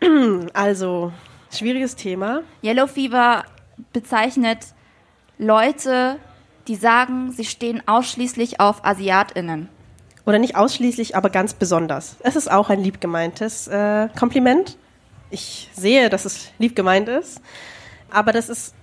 [0.52, 1.12] also,
[1.50, 2.42] schwieriges Thema.
[2.62, 3.44] Yellow Fever
[3.92, 4.73] bezeichnet
[5.38, 6.16] Leute,
[6.68, 9.68] die sagen, sie stehen ausschließlich auf AsiatInnen.
[10.26, 12.16] Oder nicht ausschließlich, aber ganz besonders.
[12.20, 14.78] Es ist auch ein lieb gemeintes äh, Kompliment.
[15.30, 17.42] Ich sehe, dass es lieb gemeint ist.
[18.10, 18.74] Aber das ist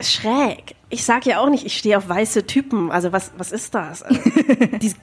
[0.00, 0.74] schräg.
[0.90, 2.90] Ich sage ja auch nicht, ich stehe auf weiße Typen.
[2.90, 4.02] Also was, was ist das?
[4.02, 4.20] Also,
[4.80, 4.94] die,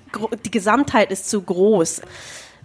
[0.45, 2.01] die Gesamtheit ist zu groß.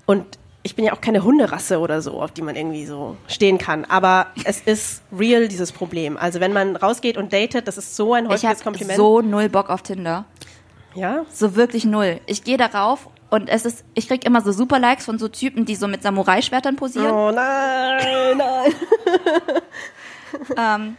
[0.04, 3.56] Und ich bin ja auch keine Hunderasse oder so, auf die man irgendwie so stehen
[3.58, 3.84] kann.
[3.86, 6.16] Aber es ist real, dieses Problem.
[6.18, 8.96] Also wenn man rausgeht und datet, das ist so ein Ich häufiges habe Kompliment.
[8.96, 10.24] so null Bock auf Tinder.
[10.94, 11.24] ja?
[11.32, 12.20] So wirklich null.
[12.26, 15.64] Ich gehe darauf und es ist, ich krieg immer so super Likes von so Typen,
[15.64, 17.10] die so mit Samurai-Schwertern posieren.
[17.10, 18.72] Oh nein, nein.
[20.56, 20.96] Ähm,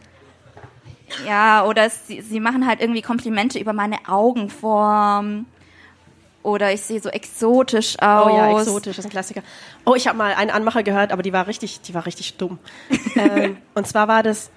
[1.25, 5.45] ja, oder es, sie, sie machen halt irgendwie Komplimente über meine Augenform.
[6.43, 8.27] Oder ich sehe so exotisch aus.
[8.27, 9.43] Oh ja, exotisch, das ist ein Klassiker.
[9.85, 12.59] Oh, ich habe mal einen Anmacher gehört, aber die war richtig, die war richtig dumm.
[13.15, 14.49] ähm, und zwar war das,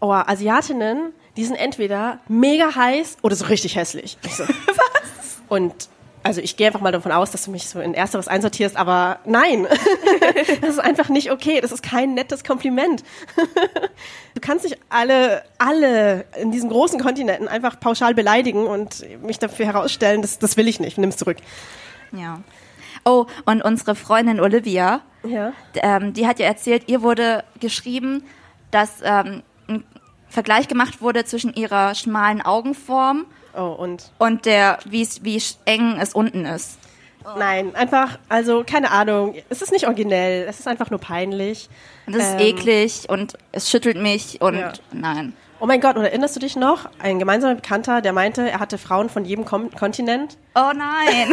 [0.00, 4.18] oh, Asiatinnen, die sind entweder mega heiß oder so richtig hässlich.
[4.22, 5.40] Ich so, was?
[5.48, 5.88] Und
[6.22, 9.18] also ich gehe einfach mal davon aus, dass du mich so in Ersteres einsortierst, aber
[9.24, 9.66] nein,
[10.60, 11.60] das ist einfach nicht okay.
[11.60, 13.02] Das ist kein nettes Kompliment.
[14.34, 19.66] Du kannst nicht alle, alle in diesen großen Kontinenten einfach pauschal beleidigen und mich dafür
[19.66, 20.98] herausstellen, das, das will ich nicht.
[20.98, 21.38] Nimm's zurück.
[22.12, 22.40] Ja.
[23.04, 25.52] Oh, und unsere Freundin Olivia, Ja.
[25.74, 28.22] ähm, die hat ja erzählt, ihr wurde geschrieben,
[28.70, 29.84] dass ähm, ein
[30.28, 35.98] Vergleich gemacht wurde zwischen ihrer schmalen Augenform Oh, und und der, wie, es- wie eng
[36.00, 36.78] es unten ist.
[37.38, 41.68] nein, einfach, also keine Ahnung, es ist nicht originell, es ist einfach nur peinlich.
[42.06, 44.72] Und ist Ähm, eklig und es schüttelt mich und Ja.
[44.92, 45.34] nein.
[45.62, 46.90] Oh mein Gott, und erinnerst du dich noch?
[46.98, 50.36] Ein gemeinsamer Bekannter, der meinte, er hatte Frauen von jedem Kom Kontinent.
[50.56, 51.32] Oh nein.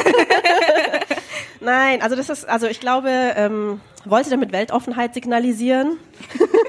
[1.62, 5.98] Nein, also das ist, also ich glaube, ähm, wollte damit Weltoffenheit signalisieren,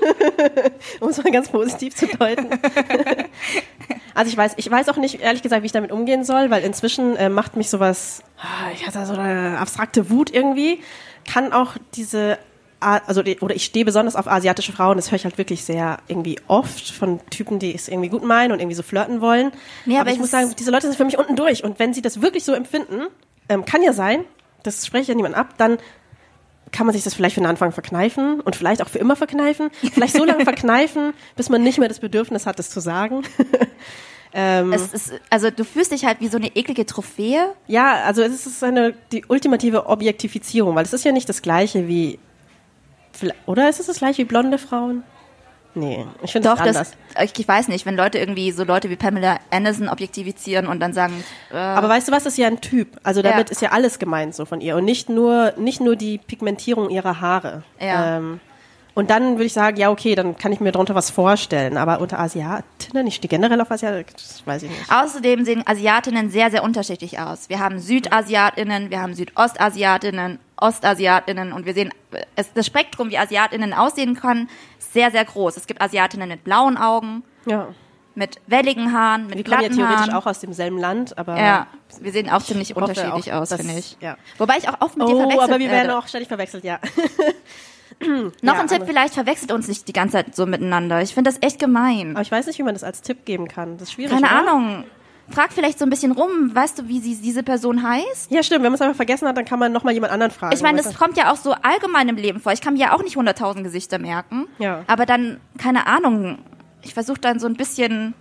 [1.01, 2.49] um es mal ganz positiv zu deuten.
[4.15, 6.65] also ich weiß, ich weiß auch nicht, ehrlich gesagt, wie ich damit umgehen soll, weil
[6.65, 10.83] inzwischen äh, macht mich sowas, ah, ich hatte so eine abstrakte Wut irgendwie,
[11.31, 12.39] kann auch diese
[12.81, 16.39] also oder ich stehe besonders auf asiatische Frauen, das höre ich halt wirklich sehr irgendwie
[16.49, 19.53] oft von Typen, die es irgendwie gut meinen und irgendwie so flirten wollen.
[19.85, 21.93] Nee, aber, aber ich muss sagen, diese Leute sind für mich unten durch und wenn
[21.93, 23.03] sie das wirklich so empfinden,
[23.49, 24.25] ähm, kann ja sein,
[24.63, 25.79] das spreche ich ja niemand ab, dann
[26.73, 29.71] kann man sich das vielleicht für den Anfang verkneifen und vielleicht auch für immer verkneifen.
[29.93, 33.23] Vielleicht so lange verkneifen, bis man nicht mehr das Bedürfnis hat, das zu sagen.
[34.33, 37.55] ähm, es ist, also du fühlst dich halt wie so eine eklige Trophäe.
[37.67, 41.89] ja, also es ist eine, die ultimative Objektifizierung, weil es ist ja nicht das Gleiche
[41.89, 42.19] wie,
[43.47, 45.03] oder ist es das Gleiche wie blonde Frauen?
[45.75, 46.77] Nee, ich finde das anders.
[47.15, 50.81] das, ich, ich weiß nicht, wenn Leute irgendwie so Leute wie Pamela Anderson objektivizieren und
[50.81, 52.99] dann sagen, äh, Aber weißt du was, das ist ja ein Typ.
[53.05, 53.53] Also damit Ja.
[53.53, 57.21] ist ja alles gemeint so von ihr und nicht nur, nicht nur die Pigmentierung ihrer
[57.21, 57.63] Haare.
[57.79, 58.17] Ja.
[58.19, 58.41] Ähm,
[59.01, 61.77] und dann würde ich sagen, ja okay, dann kann ich mir darunter was vorstellen.
[61.77, 64.93] Aber unter Asiatinnen, ich stehe generell auf Asiatinnen, das weiß ich nicht.
[64.93, 67.49] Außerdem sehen Asiatinnen sehr, sehr unterschiedlich aus.
[67.49, 71.91] Wir haben Südasiatinnen, wir haben Südostasiatinnen, Ostasiatinnen und wir sehen,
[72.37, 75.57] es, das Spektrum, wie Asiatinnen aussehen können, ist sehr, sehr groß.
[75.57, 77.69] Es gibt Asiatinnen mit blauen Augen, Ja.
[78.15, 80.15] mit welligen Haaren, mit Die kommen ja glatten theoretisch Haaren.
[80.15, 81.67] auch aus demselben Land, aber ja,
[82.01, 83.97] wir sehen auch ziemlich unterschiedlich auch, aus, finde ich.
[84.01, 84.17] ja.
[84.37, 85.99] Wobei ich auch oft mit dir Oh, verwechselt aber wir werden werde.
[85.99, 86.79] auch ständig verwechselt, ja.
[88.43, 91.03] Noch Ja, ein Tipp, vielleicht verwechselt uns nicht die ganze Zeit so miteinander.
[91.03, 92.13] Ich finde das echt gemein.
[92.13, 93.77] Aber ich weiß nicht, wie man das als Tipp geben kann.
[93.77, 94.13] Das ist schwierig.
[94.13, 94.53] Keine oder?
[94.53, 94.85] Ahnung.
[95.31, 96.51] Frag vielleicht so ein bisschen rum.
[96.55, 98.33] Weißt du, wie sie, diese Person heißt?
[98.33, 98.65] Ja, stimmt.
[98.65, 100.55] Wenn man es einfach vergessen hat, dann kann man nochmal jemand anderen fragen.
[100.55, 102.53] Ich meine, das kommt ja auch so allgemein im Leben vor.
[102.53, 104.49] Ich kann mir ja auch nicht 100.000 Gesichter merken.
[104.59, 104.83] Ja.
[104.89, 106.39] Aber dann, keine Ahnung,
[106.83, 108.15] ich versuche dann so ein bisschen,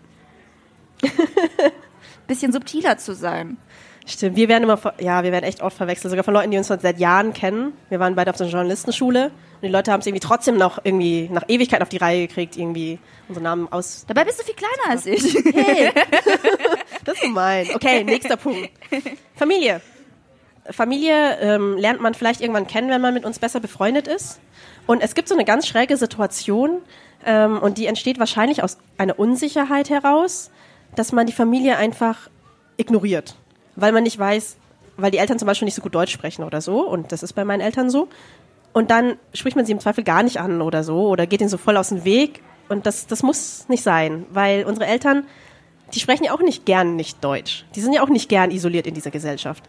[2.28, 3.58] bisschen subtiler zu sein.
[4.06, 6.68] Stimmt, wir werden immer, ja, wir werden echt oft verwechselt, sogar von Leuten, die uns
[6.68, 7.74] schon seit Jahren kennen.
[7.90, 11.28] Wir waren beide auf der Journalistenschule und die Leute haben es irgendwie trotzdem noch irgendwie
[11.30, 14.06] nach Ewigkeit auf die Reihe gekriegt, irgendwie unsere Namen aus.
[14.08, 15.36] Dabei bist du viel kleiner als ich.
[15.54, 15.92] Hey,
[17.04, 17.68] das ist gemein.
[17.74, 18.70] Okay, nächster Punkt.
[19.36, 19.82] Familie.
[20.72, 24.40] Familie ähm, lernt man vielleicht irgendwann kennen, wenn man mit uns besser befreundet ist.
[24.88, 26.82] Und es gibt so eine ganz schräge Situation
[27.26, 30.52] ähm, und die entsteht wahrscheinlich aus einer Unsicherheit heraus,
[30.96, 32.30] dass man die Familie einfach
[32.78, 33.36] ignoriert,
[33.76, 34.56] weil man nicht weiß,
[34.96, 36.88] weil die Eltern zum Beispiel nicht so gut Deutsch sprechen oder so.
[36.88, 38.08] Und das ist bei meinen Eltern so.
[38.80, 41.50] Und dann spricht man sie im Zweifel gar nicht an oder so oder geht ihnen
[41.50, 42.42] so voll aus dem Weg.
[42.70, 45.26] Und das, das muss nicht sein, weil unsere Eltern,
[45.94, 47.66] die sprechen ja auch nicht gern nicht Deutsch.
[47.76, 49.66] Die sind ja auch nicht gern isoliert in dieser Gesellschaft.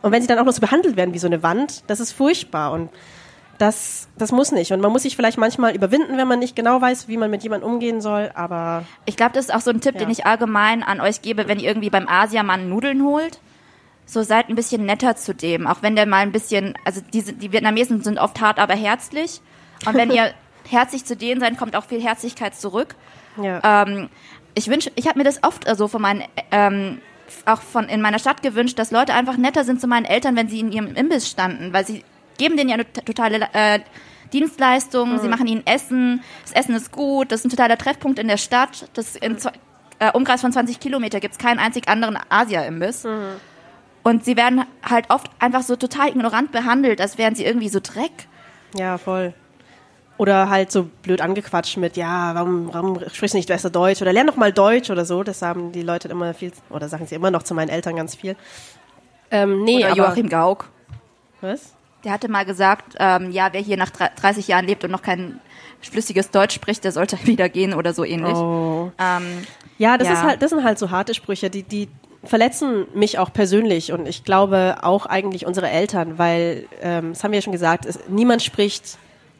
[0.00, 2.12] Und wenn sie dann auch noch so behandelt werden wie so eine Wand, das ist
[2.12, 2.72] furchtbar.
[2.72, 2.88] Und
[3.58, 4.72] das, das muss nicht.
[4.72, 7.42] Und man muss sich vielleicht manchmal überwinden, wenn man nicht genau weiß, wie man mit
[7.42, 8.84] jemandem umgehen soll, aber.
[9.04, 10.00] Ich glaube, das ist auch so ein Tipp, Ja.
[10.00, 13.38] den ich allgemein an euch gebe, wenn ihr irgendwie beim Asiamann Nudeln holt.
[14.08, 17.32] So seid ein bisschen netter zu dem, auch wenn der mal ein bisschen, also diese,
[17.32, 19.40] die Vietnamesen sind oft hart, aber herzlich.
[19.84, 20.32] Und wenn ihr
[20.68, 22.94] herzlich zu denen seid, kommt auch viel Herzlichkeit zurück.
[23.42, 23.82] Ja.
[23.82, 24.08] Ähm,
[24.54, 27.00] ich wünsche, ich habe mir das oft also von meinen, ähm,
[27.44, 30.48] auch von in meiner Stadt gewünscht, dass Leute einfach netter sind zu meinen Eltern, wenn
[30.48, 32.04] sie in ihrem Imbiss standen, weil sie
[32.38, 33.80] geben denen ja eine totale äh,
[34.32, 38.28] Dienstleistung, sie machen ihnen Essen, das Essen ist gut, das ist ein totaler Treffpunkt in
[38.28, 39.52] der Stadt, das in zw-
[39.98, 43.04] äh, Umkreis von 20 Kilometer gibt es keinen einzig anderen Asia-Imbiss.
[44.06, 47.80] Und sie werden halt oft einfach so total ignorant behandelt, als wären sie irgendwie so
[47.82, 48.28] Dreck.
[48.78, 49.34] Ja, voll.
[50.16, 54.00] Oder halt so blöd angequatscht mit, ja, warum, warum sprichst du nicht besser Deutsch?
[54.00, 55.24] Oder lern doch mal Deutsch oder so.
[55.24, 58.14] Das haben die Leute immer viel, oder sagen sie immer noch zu meinen Eltern ganz
[58.14, 58.36] viel.
[59.32, 60.68] Ähm, nee, Oder aber, Joachim Gauck.
[61.40, 61.74] Was?
[62.04, 65.02] Der hatte mal gesagt, ähm, ja, wer hier nach dre- 30 Jahren lebt und noch
[65.02, 65.40] kein
[65.82, 68.36] flüssiges Deutsch spricht, der sollte wieder gehen oder so ähnlich.
[68.36, 68.92] Oh.
[69.00, 69.42] Ähm,
[69.78, 70.14] Ja, das Ja.
[70.14, 71.88] ist halt, das sind halt so harte Sprüche, die, die
[72.26, 77.32] verletzen mich auch persönlich und ich glaube auch eigentlich unsere Eltern, weil, ähm, das haben
[77.32, 78.98] wir ja schon gesagt, es, niemand spricht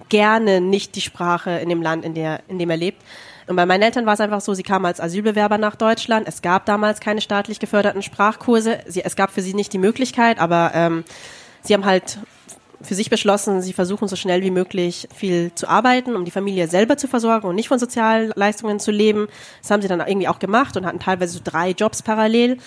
[0.09, 3.03] gerne nicht die Sprache in dem Land, in, der, in dem er lebt.
[3.47, 6.27] Und bei meinen Eltern war es einfach so, sie kamen als Asylbewerber nach Deutschland.
[6.27, 8.81] Es gab damals keine staatlich geförderten Sprachkurse.
[8.87, 11.05] Sie, es gab für sie nicht die Möglichkeit, aber ähm,
[11.63, 12.19] sie haben halt
[12.83, 16.69] für sich beschlossen, sie versuchen so schnell wie möglich viel zu arbeiten, um die Familie
[16.69, 19.29] selber zu versorgen und nicht von Sozialleistungen zu leben.
[19.63, 22.59] Das haben sie dann irgendwie auch gemacht und hatten teilweise so drei Jobs parallel.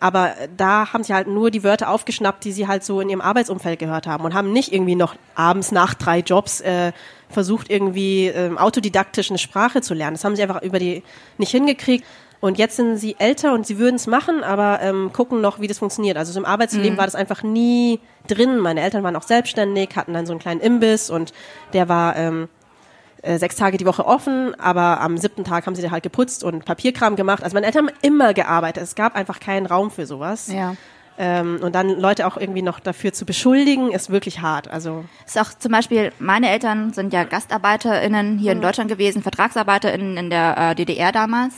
[0.00, 3.20] Aber da haben sie halt nur die Wörter aufgeschnappt, die sie halt so in ihrem
[3.20, 6.92] Arbeitsumfeld gehört haben und haben nicht irgendwie noch abends nach drei Jobs äh,
[7.28, 10.14] versucht, irgendwie ähm, autodidaktisch eine Sprache zu lernen.
[10.14, 11.02] Das haben sie einfach über die
[11.36, 12.04] nicht hingekriegt.
[12.40, 15.66] Und jetzt sind sie älter und sie würden es machen, aber ähm, gucken noch, wie
[15.66, 16.16] das funktioniert.
[16.16, 17.98] Also so im Arbeitsleben war das einfach nie
[18.28, 18.58] drin.
[18.58, 21.32] Meine Eltern waren auch selbstständig, hatten dann so einen kleinen Imbiss und
[21.72, 22.48] der war ähm,
[23.22, 26.44] äh, sechs Tage die Woche offen, aber am siebten Tag haben sie da halt geputzt
[26.44, 27.42] und Papierkram gemacht.
[27.42, 28.84] Also meine Eltern haben immer gearbeitet.
[28.84, 30.48] Es gab einfach keinen Raum für sowas.
[30.52, 30.76] ja.
[31.20, 34.68] Ähm, und dann Leute auch irgendwie noch dafür zu beschuldigen, ist wirklich hart.
[34.68, 40.16] Also Ist auch zum Beispiel, meine Eltern sind ja GastarbeiterInnen hier in Deutschland gewesen, VertragsarbeiterInnen
[40.16, 41.54] in der äh, DDR damals.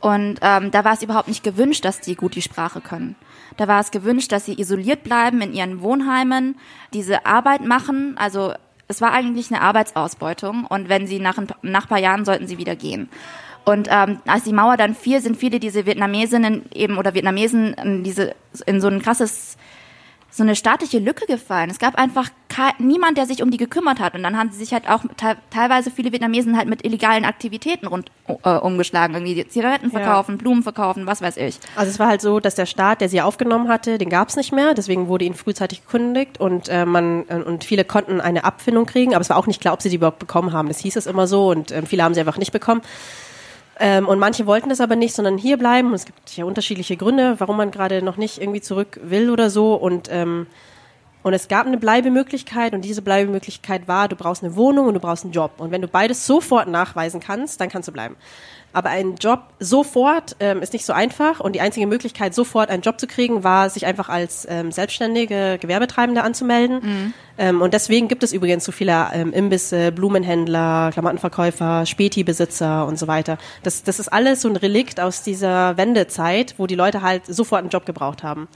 [0.00, 3.16] Und ähm, da war es überhaupt nicht gewünscht, dass die gut die Sprache können.
[3.56, 6.56] Da war es gewünscht, dass sie isoliert bleiben in ihren Wohnheimen,
[6.94, 8.16] diese Arbeit machen.
[8.16, 8.54] Also
[8.88, 12.46] es war eigentlich eine Arbeitsausbeutung und wenn sie nach ein, nach ein paar Jahren sollten
[12.46, 13.08] sie wieder gehen.
[13.64, 18.02] Und ähm, als die Mauer dann fiel, sind viele diese Vietnamesinnen eben oder Vietnamesen in,
[18.02, 18.34] diese,
[18.66, 19.56] in so ein krasses
[20.30, 21.70] so eine staatliche Lücke gefallen.
[21.70, 22.30] Es gab einfach
[22.78, 24.14] niemand, der sich um die gekümmert hat.
[24.14, 27.86] Und dann haben sie sich halt auch te teilweise viele Vietnamesen halt mit illegalen Aktivitäten
[27.86, 29.14] rund, äh, umgeschlagen.
[29.14, 30.00] Irgendwie Zigaretten Ja.
[30.00, 31.58] verkaufen, Blumen verkaufen, was weiß ich.
[31.76, 34.36] Also es war halt so, dass der Staat, der sie aufgenommen hatte, den gab es
[34.36, 38.44] nicht mehr, deswegen wurde ihnen frühzeitig gekündigt und äh, man äh, und viele konnten eine
[38.44, 40.68] Abfindung kriegen, aber es war auch nicht klar, ob sie die überhaupt bekommen haben.
[40.68, 42.82] Das hieß es immer so und ähm, viele haben sie einfach nicht bekommen.
[43.80, 45.88] Ähm, und manche wollten das aber nicht, sondern hier bleiben.
[45.88, 49.50] Und es gibt ja unterschiedliche Gründe, warum man gerade noch nicht irgendwie zurück will oder
[49.50, 49.74] so.
[49.74, 50.46] Und ähm,
[51.22, 55.00] und es gab eine Bleibemöglichkeit und diese Bleibemöglichkeit war, du brauchst eine Wohnung und du
[55.00, 55.52] brauchst einen Job.
[55.58, 58.16] Und wenn du beides sofort nachweisen kannst, dann kannst du bleiben.
[58.72, 62.82] Aber ein Job sofort ähm, ist nicht so einfach und die einzige Möglichkeit, sofort einen
[62.82, 67.14] Job zu kriegen, war, sich einfach als ähm, selbstständige Gewerbetreibende anzumelden.
[67.36, 73.08] Ähm, und deswegen gibt es übrigens so viele ähm, Imbisse, Blumenhändler, Klamottenverkäufer, Späti-Besitzer und so
[73.08, 73.38] weiter.
[73.62, 77.62] Das, das ist alles so ein Relikt aus dieser Wendezeit, wo die Leute halt sofort
[77.62, 78.46] einen Job gebraucht haben.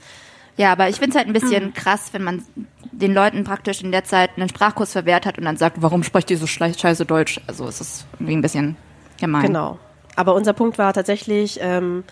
[0.57, 2.45] Ja, aber ich finde es halt ein bisschen krass, wenn man
[2.91, 6.31] den Leuten praktisch in der Zeit einen Sprachkurs verwehrt hat und dann sagt, warum sprecht
[6.31, 7.41] ihr so scheiße Deutsch?
[7.47, 8.77] Also es ist irgendwie ein bisschen
[9.19, 9.47] gemein.
[9.47, 9.79] Genau.
[10.15, 12.03] Aber unser Punkt war tatsächlich, ähm,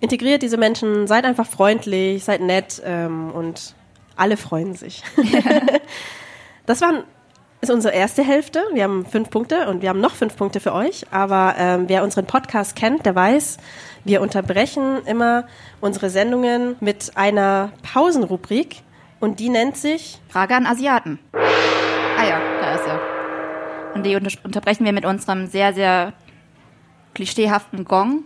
[0.00, 3.74] integriert diese Menschen, seid einfach freundlich, seid nett ähm, und
[4.16, 5.02] alle freuen sich.
[6.66, 7.04] das waren,
[7.60, 8.62] ist unsere erste Hälfte.
[8.72, 11.06] Wir haben fünf Punkte und wir haben noch fünf Punkte für euch.
[11.10, 13.58] Aber ähm, wer unseren Podcast kennt, der weiß,
[14.04, 15.46] wir unterbrechen immer
[15.80, 18.82] unsere Sendungen mit einer Pausenrubrik
[19.20, 21.18] und die nennt sich Frage an Asiaten.
[21.32, 23.00] Ah ja, da ist er.
[23.94, 26.12] Und die unter unterbrechen wir mit unserem sehr, sehr
[27.16, 28.24] klischeehaften Gong.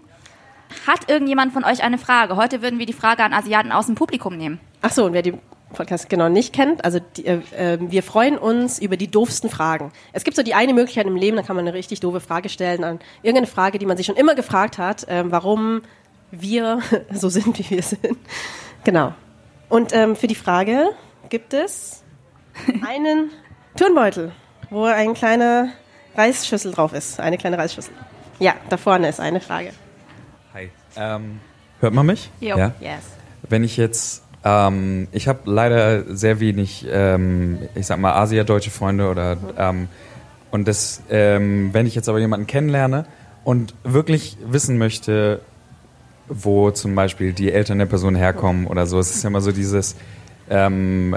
[0.87, 2.37] Hat irgendjemand von euch eine Frage?
[2.37, 4.61] Heute würden wir die Frage an Asiaten aus dem Publikum nehmen.
[4.83, 5.35] Ach so, und wer die
[5.73, 9.93] Podcast genau nicht kennt, also die, äh, äh, wir freuen uns über die doofsten Fragen.
[10.13, 12.49] Es gibt so die eine Möglichkeit im Leben, da kann man eine richtig doofe Frage
[12.49, 15.83] stellen an irgendeine Frage, die man sich schon immer gefragt hat, ähm, warum
[16.33, 16.81] wir
[17.13, 18.19] so sind, wie wir sind.
[18.83, 19.15] Genau.
[19.69, 20.91] Und ähm, für die Frage
[21.29, 22.03] gibt es
[22.85, 23.31] einen
[23.77, 24.33] Turnbeutel,
[24.71, 25.73] wo eine kleine
[26.17, 27.21] Reisschüssel drauf ist.
[27.21, 27.95] Eine kleine Reisschüssel.
[28.41, 29.71] Ja, da vorne ist eine Frage.
[30.55, 30.71] Hi.
[30.97, 31.41] Ähm,
[31.81, 32.31] hört man mich?
[32.41, 32.57] Jo.
[32.57, 32.73] Ja?
[32.81, 33.03] Yes.
[33.47, 39.11] Wenn ich jetzt, ähm, ich habe leider sehr wenig, ähm, ich sag mal, asiadeutsche Freunde
[39.11, 39.89] oder, ähm,
[40.51, 43.05] und das, ähm, wenn ich jetzt aber jemanden kennenlerne
[43.45, 45.43] und wirklich wissen möchte,
[46.27, 49.53] wo zum Beispiel die Eltern der Person herkommen oder so, es ist ja immer so
[49.53, 49.97] dieses,
[50.49, 51.15] ähm,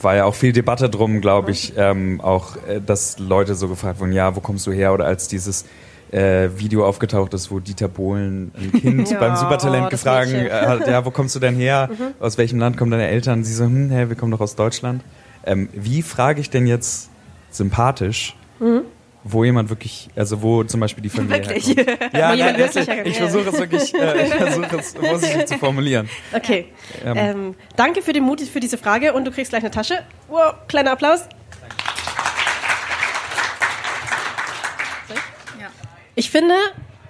[0.00, 3.98] war ja auch viel Debatte drum, glaube ich, ähm, auch, äh, dass Leute so gefragt
[3.98, 4.94] wurden, ja, wo kommst du her?
[4.94, 5.64] Oder als dieses
[6.12, 10.86] äh, Video aufgetaucht ist, wo Dieter Bohlen ein Kind Ja, beim Supertalent das gefragt hat,
[10.86, 11.90] ja, wo kommst du denn her?
[12.20, 13.44] Aus welchem Land kommen deine Eltern?
[13.44, 15.02] Sie so, hm, hä, wir kommen doch aus Deutschland.
[15.44, 17.10] Ähm, wie frage ich denn jetzt
[17.50, 18.36] sympathisch,
[19.24, 21.76] wo jemand wirklich, also wo zum Beispiel die Familie Wirklich?
[21.76, 22.12] herkommt?
[22.12, 23.28] Ja, nein, wirklich ich, herkommt, ich ja.
[23.28, 26.08] versuche es wirklich, äh, ich versuche es vorsichtig zu formulieren.
[26.32, 26.66] Okay.
[27.04, 27.16] Ähm.
[27.16, 29.98] Ähm, danke für den Mut für diese Frage und du kriegst gleich eine Tasche.
[30.28, 31.28] Wow, kleiner Applaus.
[36.14, 36.54] Ich finde,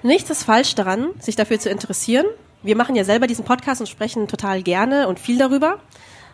[0.03, 2.27] nichts ist falsch daran, sich dafür zu interessieren.
[2.63, 5.81] Wir machen ja selber diesen Podcast und sprechen total gerne und viel darüber.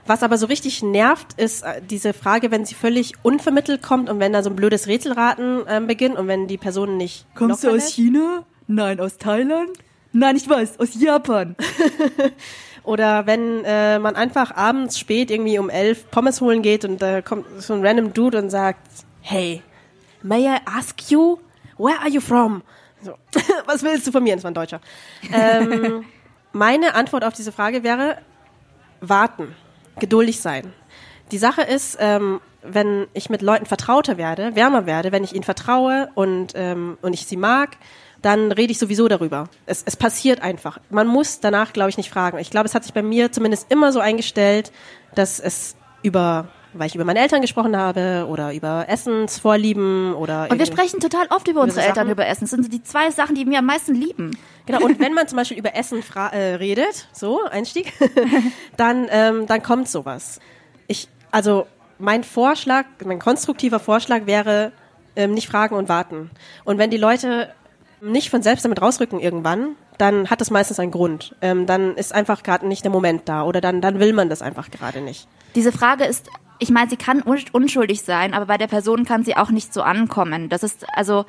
[0.07, 4.21] Was aber so richtig nervt, ist äh, diese Frage, wenn sie völlig unvermittelt kommt und
[4.21, 7.27] wenn da so ein blödes Rätselraten ähm, beginnt und wenn die Person nicht.
[7.35, 7.95] Kommst du aus lässt.
[7.95, 8.45] China?
[8.67, 9.71] Nein, aus Thailand?
[10.13, 11.57] Nein, ich weiß, aus Japan.
[12.85, 17.21] Oder wenn äh, man einfach abends spät irgendwie um elf Pommes holen geht und da
[17.21, 18.81] kommt so ein random Dude und sagt,
[19.21, 19.63] hey,
[20.23, 21.37] may I ask you,
[21.79, 22.63] where are you from?
[23.03, 23.15] So,
[23.67, 24.35] was willst du von mir?
[24.35, 24.81] Das war ein Deutscher.
[25.33, 26.05] Ähm,
[26.53, 28.19] meine Antwort auf diese Frage wäre,
[29.01, 29.55] warten,
[29.99, 30.73] geduldig sein.
[31.31, 35.45] Die Sache ist, ähm, wenn ich mit Leuten vertrauter werde, wärmer werde, wenn ich ihnen
[35.45, 37.77] vertraue und, ähm, und ich sie mag,
[38.23, 39.49] dann rede ich sowieso darüber.
[39.67, 40.79] Es, es passiert einfach.
[40.91, 42.39] Man muss danach, glaube ich, nicht fragen.
[42.39, 44.73] Ich glaube, es hat sich bei mir zumindest immer so eingestellt,
[45.15, 50.59] dass es über, weil ich über meine Eltern gesprochen habe oder über Essensvorlieben oder Und
[50.59, 51.89] wir sprechen total oft über unsere Sachen.
[51.89, 52.43] Eltern über Essen.
[52.43, 54.37] Das sind so die zwei Sachen, die wir am meisten lieben.
[54.67, 57.93] Genau, und wenn man zum Beispiel über Essen äh, redet, so, Einstieg,
[58.77, 60.41] dann, ähm, dann kommt sowas.
[60.87, 61.67] Ich, also
[61.99, 64.73] mein Vorschlag, mein konstruktiver Vorschlag wäre,
[65.17, 66.31] ähm, nicht fragen und warten.
[66.65, 67.53] Und wenn die Leute
[68.01, 71.35] nicht von selbst damit rausrücken irgendwann, dann hat das meistens einen Grund.
[71.41, 74.43] Ähm, dann ist einfach gerade nicht der Moment da oder dann, dann will man das
[74.43, 75.27] einfach gerade nicht.
[75.55, 79.25] Diese Frage ist, ich meine, sie kann un- unschuldig sein, aber bei der Person kann
[79.25, 80.49] sie auch nicht so ankommen.
[80.49, 81.25] Das ist, also,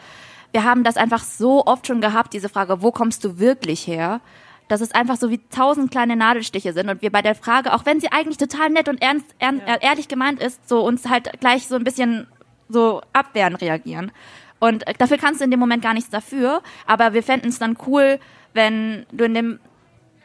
[0.52, 4.22] wir haben das einfach so oft schon gehabt, diese Frage, wo kommst du wirklich her?
[4.68, 7.86] Dass es einfach so wie tausend kleine Nadelstiche sind und wir bei der Frage, auch
[7.86, 11.40] wenn sie eigentlich total nett und ernst, ern, äh, ehrlich gemeint ist, so uns halt
[11.40, 12.28] gleich so ein bisschen
[12.68, 14.12] so abwehren reagieren.
[14.60, 17.58] Und äh, dafür kannst du in dem Moment gar nichts dafür, aber wir fänden es
[17.60, 18.20] dann cool,
[18.54, 19.60] wenn du in dem,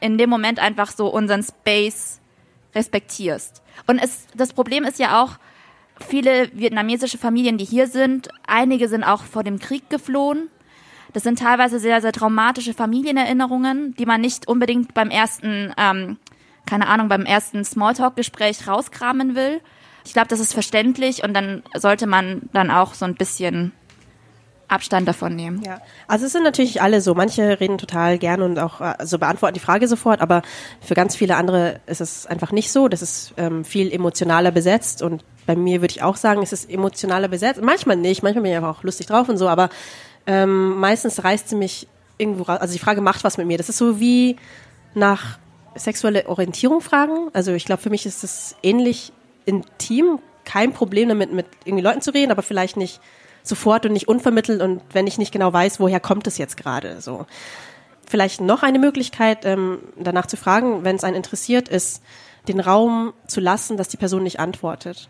[0.00, 2.20] in dem Moment einfach so unseren Space
[2.74, 3.62] respektierst.
[3.86, 5.38] Und es, das Problem ist ja auch,
[6.00, 10.48] viele vietnamesische Familien, die hier sind, einige sind auch vor dem Krieg geflohen.
[11.12, 16.18] Das sind teilweise sehr, sehr traumatische Familienerinnerungen, die man nicht unbedingt beim ersten, ähm,
[16.66, 19.60] keine Ahnung, beim ersten Smalltalk-Gespräch rauskramen will.
[20.04, 23.72] Ich glaube, das ist verständlich und dann sollte man dann auch so ein bisschen
[24.68, 25.62] Abstand davon nehmen.
[25.64, 27.14] Ja, also es sind natürlich alle so.
[27.14, 30.42] Manche reden total gern und auch äh, also beantworten die Frage sofort, aber
[30.80, 32.88] für ganz viele andere ist es einfach nicht so.
[32.88, 36.70] Das ist ähm, viel emotionaler besetzt und bei mir würde ich auch sagen, es ist
[36.70, 37.60] emotionaler besetzt.
[37.62, 39.68] Manchmal nicht, manchmal bin ich einfach auch lustig drauf und so, aber
[40.26, 41.86] ähm, meistens reißt sie mich
[42.18, 42.60] irgendwo raus.
[42.60, 43.58] Also die Frage macht was mit mir.
[43.58, 44.36] Das ist so wie
[44.94, 45.38] nach
[45.74, 47.28] sexuelle Orientierung fragen.
[47.32, 49.12] Also ich glaube, für mich ist das ähnlich
[49.44, 50.18] intim.
[50.44, 53.00] Kein Problem damit, mit irgendwie Leuten zu reden, aber vielleicht nicht
[53.44, 57.00] sofort und nicht unvermittelt und wenn ich nicht genau weiß, woher kommt es jetzt gerade.
[57.00, 57.26] So.
[58.06, 62.02] Vielleicht noch eine Möglichkeit, ähm, danach zu fragen, wenn es einen interessiert, ist,
[62.48, 65.08] den Raum zu lassen, dass die Person nicht antwortet.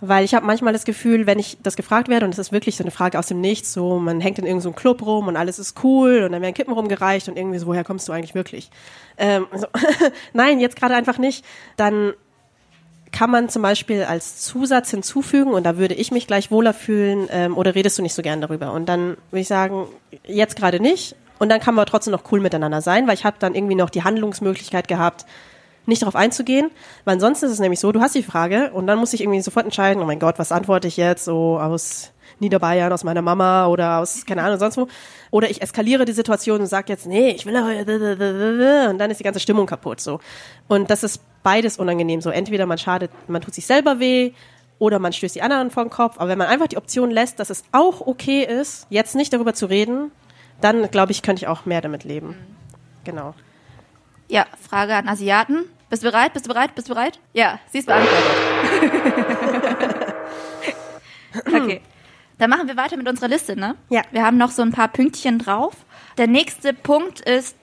[0.00, 2.76] Weil ich habe manchmal das Gefühl, wenn ich das gefragt werde, und es ist wirklich
[2.76, 5.58] so eine Frage aus dem Nichts, so man hängt in irgendeinem Club rum und alles
[5.58, 8.70] ist cool und dann werden Kippen rumgereicht und irgendwie so, woher kommst du eigentlich wirklich?
[9.16, 9.66] Ähm, so,
[10.32, 11.44] Nein, jetzt gerade einfach nicht.
[11.76, 12.12] Dann
[13.12, 17.28] kann man zum Beispiel als Zusatz hinzufügen und da würde ich mich gleich wohler fühlen
[17.30, 18.72] ähm, oder redest du nicht so gern darüber?
[18.72, 19.86] Und dann würde ich sagen,
[20.24, 23.36] jetzt gerade nicht und dann kann man trotzdem noch cool miteinander sein, weil ich habe
[23.38, 25.24] dann irgendwie noch die Handlungsmöglichkeit gehabt,
[25.86, 26.70] nicht darauf einzugehen,
[27.04, 29.40] weil ansonsten ist es nämlich so, du hast die Frage und dann muss ich irgendwie
[29.40, 33.66] sofort entscheiden, oh mein Gott, was antworte ich jetzt so aus Niederbayern, aus meiner Mama
[33.66, 34.88] oder aus, keine Ahnung, sonst wo.
[35.30, 39.18] Oder ich eskaliere die Situation und sage jetzt, nee, ich will aber, und dann ist
[39.18, 40.20] die ganze Stimmung kaputt, so.
[40.68, 42.30] Und das ist beides unangenehm, so.
[42.30, 44.32] Entweder man schadet, man tut sich selber weh,
[44.78, 46.16] oder man stößt die anderen vor den Kopf.
[46.18, 49.54] Aber wenn man einfach die Option lässt, dass es auch okay ist, jetzt nicht darüber
[49.54, 50.12] zu reden,
[50.60, 52.36] dann, glaube ich, könnte ich auch mehr damit leben.
[53.04, 53.34] Genau.
[54.28, 55.64] Ja, Frage an Asiaten.
[55.90, 56.32] Bist du bereit?
[56.32, 56.74] Bist du bereit?
[56.74, 57.18] Bist du bereit?
[57.32, 58.24] Ja, sie ist beantwortet.
[61.46, 61.80] okay.
[62.38, 63.74] Dann machen wir weiter mit unserer Liste, ne?
[63.88, 64.02] Ja.
[64.12, 65.74] Wir haben noch so ein paar Pünktchen drauf.
[66.16, 67.56] Der nächste Punkt ist,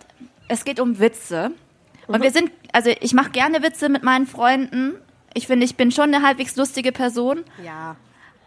[0.47, 1.51] es geht um Witze.
[2.07, 4.95] Und wir sind, also ich mache gerne Witze mit meinen Freunden.
[5.33, 7.43] Ich finde, ich bin schon eine halbwegs lustige Person.
[7.63, 7.95] Ja.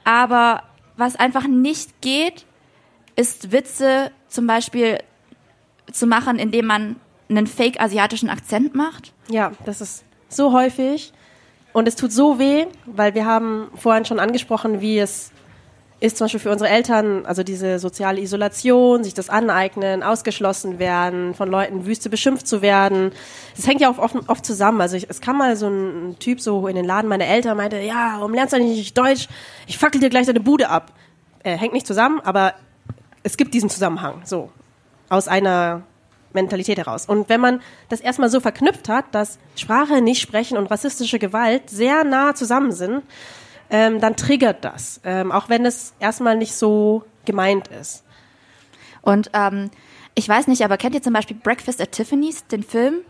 [0.04, 0.62] Aber
[0.96, 2.44] was einfach nicht geht,
[3.16, 4.98] ist Witze zum Beispiel
[5.90, 6.96] zu machen, indem man
[7.28, 9.12] einen fake asiatischen Akzent macht.
[9.30, 11.12] Ja, das ist so häufig
[11.72, 15.32] und es tut so weh, weil wir haben vorhin schon angesprochen, wie es
[16.00, 21.34] ist zum Beispiel für unsere Eltern, also diese soziale Isolation, sich das aneignen, ausgeschlossen werden,
[21.34, 23.10] von Leuten wüste beschimpft zu werden.
[23.56, 24.80] Das hängt ja auch oft, oft zusammen.
[24.80, 27.78] Also ich, es kam mal so ein Typ so in den Laden meiner Eltern meinte,
[27.80, 29.26] ja, warum lernst du nicht Deutsch?
[29.66, 30.92] Ich fackel dir gleich deine Bude ab.
[31.42, 32.54] Äh, hängt nicht zusammen, aber
[33.24, 34.50] es gibt diesen Zusammenhang, so,
[35.08, 35.82] aus einer
[36.32, 37.06] Mentalität heraus.
[37.06, 41.70] Und wenn man das erstmal so verknüpft hat, dass Sprache, nicht sprechen und rassistische Gewalt
[41.70, 43.02] sehr nah zusammen sind,
[43.70, 48.04] ähm, dann triggert das, ähm, auch wenn es erstmal nicht so gemeint ist.
[49.02, 49.70] Und ähm,
[50.14, 53.00] ich weiß nicht, aber kennt ihr zum Beispiel Breakfast at Tiffany's, den Film?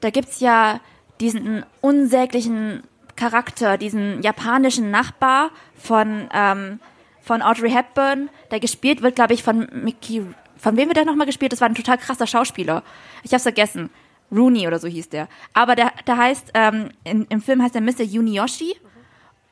[0.00, 0.80] Da gibt's ja
[1.20, 2.82] diesen unsäglichen
[3.16, 6.80] Charakter, diesen japanischen Nachbar von, ähm,
[7.20, 10.22] von Audrey Hepburn, der gespielt wird, glaube ich, von Mickey.
[10.56, 11.52] Von wem wird der nochmal gespielt?
[11.52, 12.82] Das war ein total krasser Schauspieler.
[13.22, 13.90] Ich hab's vergessen.
[14.32, 15.28] Rooney oder so hieß der.
[15.52, 18.02] Aber der, der heißt, ähm, in, im Film heißt er Mr.
[18.02, 18.76] Yuniyoshi.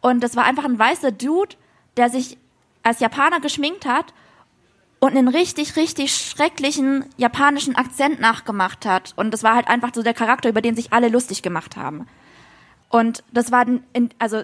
[0.00, 1.56] Und das war einfach ein weißer Dude,
[1.96, 2.38] der sich
[2.82, 4.14] als Japaner geschminkt hat
[5.00, 9.12] und einen richtig, richtig schrecklichen japanischen Akzent nachgemacht hat.
[9.16, 12.06] Und das war halt einfach so der Charakter, über den sich alle lustig gemacht haben.
[12.88, 14.42] Und das war, in, also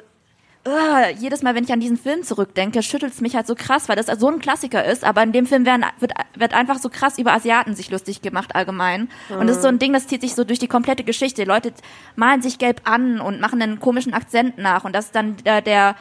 [0.66, 3.88] uh, jedes Mal, wenn ich an diesen Film zurückdenke, schüttelt es mich halt so krass,
[3.88, 5.04] weil das so ein Klassiker ist.
[5.04, 8.54] Aber in dem Film werden, wird, wird einfach so krass über Asiaten sich lustig gemacht
[8.54, 9.08] allgemein.
[9.28, 11.44] Und das ist so ein Ding, das zieht sich so durch die komplette Geschichte.
[11.44, 11.72] Leute
[12.16, 14.84] malen sich gelb an und machen einen komischen Akzent nach.
[14.84, 15.96] Und das ist dann der, der,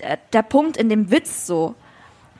[0.00, 1.74] der, der Punkt in dem Witz so.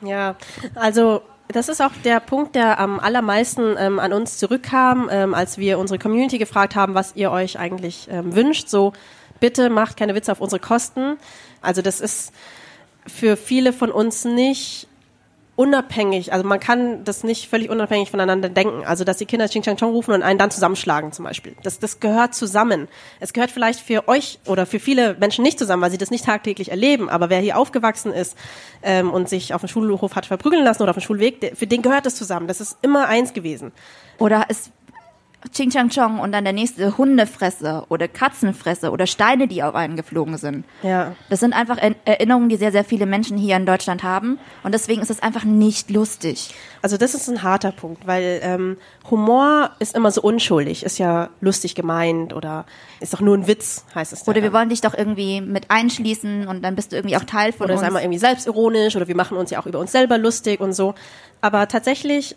[0.01, 0.35] Ja,
[0.75, 1.21] also
[1.51, 5.79] das ist auch der Punkt, der am allermeisten ähm, an uns zurückkam, ähm, als wir
[5.79, 8.69] unsere Community gefragt haben, was ihr euch eigentlich ähm, wünscht.
[8.69, 8.93] So,
[9.39, 11.17] bitte macht keine Witze auf unsere Kosten.
[11.61, 12.33] Also das ist
[13.07, 14.87] für viele von uns nicht
[15.59, 18.85] unabhängig, also man kann das nicht völlig unabhängig voneinander denken.
[18.85, 21.53] Also dass die Kinder Ching Chang Chong rufen und einen dann zusammenschlagen zum Beispiel.
[21.63, 22.87] Das, das gehört zusammen.
[23.19, 26.23] Es gehört vielleicht für euch oder für viele Menschen nicht zusammen, weil sie das nicht
[26.23, 27.09] tagtäglich erleben.
[27.09, 28.37] Aber wer hier aufgewachsen ist
[28.83, 31.67] ähm, und sich auf dem Schulhof hat verprügeln lassen oder auf dem Schulweg, der, für
[31.67, 32.47] den gehört das zusammen.
[32.47, 33.73] Das ist immer eins gewesen.
[34.17, 34.71] Oder es
[35.53, 39.95] Ching Chang Chong und dann der nächste Hundefresse oder Katzenfresse oder Steine, die auf einen
[39.95, 40.65] geflogen sind.
[40.83, 41.15] Ja.
[41.29, 44.37] Das sind einfach Er- Erinnerungen, die sehr, sehr viele Menschen hier in Deutschland haben.
[44.63, 46.53] Und deswegen ist es einfach nicht lustig.
[46.81, 48.77] Also das ist ein harter Punkt, weil ähm,
[49.09, 52.65] Humor ist immer so unschuldig, ist ja lustig gemeint oder
[52.99, 54.27] ist doch nur ein Witz, heißt es.
[54.27, 54.43] Oder ja.
[54.43, 57.65] wir wollen dich doch irgendwie mit einschließen und dann bist du irgendwie auch Teil von
[57.65, 57.83] oder uns.
[57.83, 60.95] einmal irgendwie selbstironisch oder wir machen uns ja auch über uns selber lustig und so.
[61.41, 62.35] Aber tatsächlich,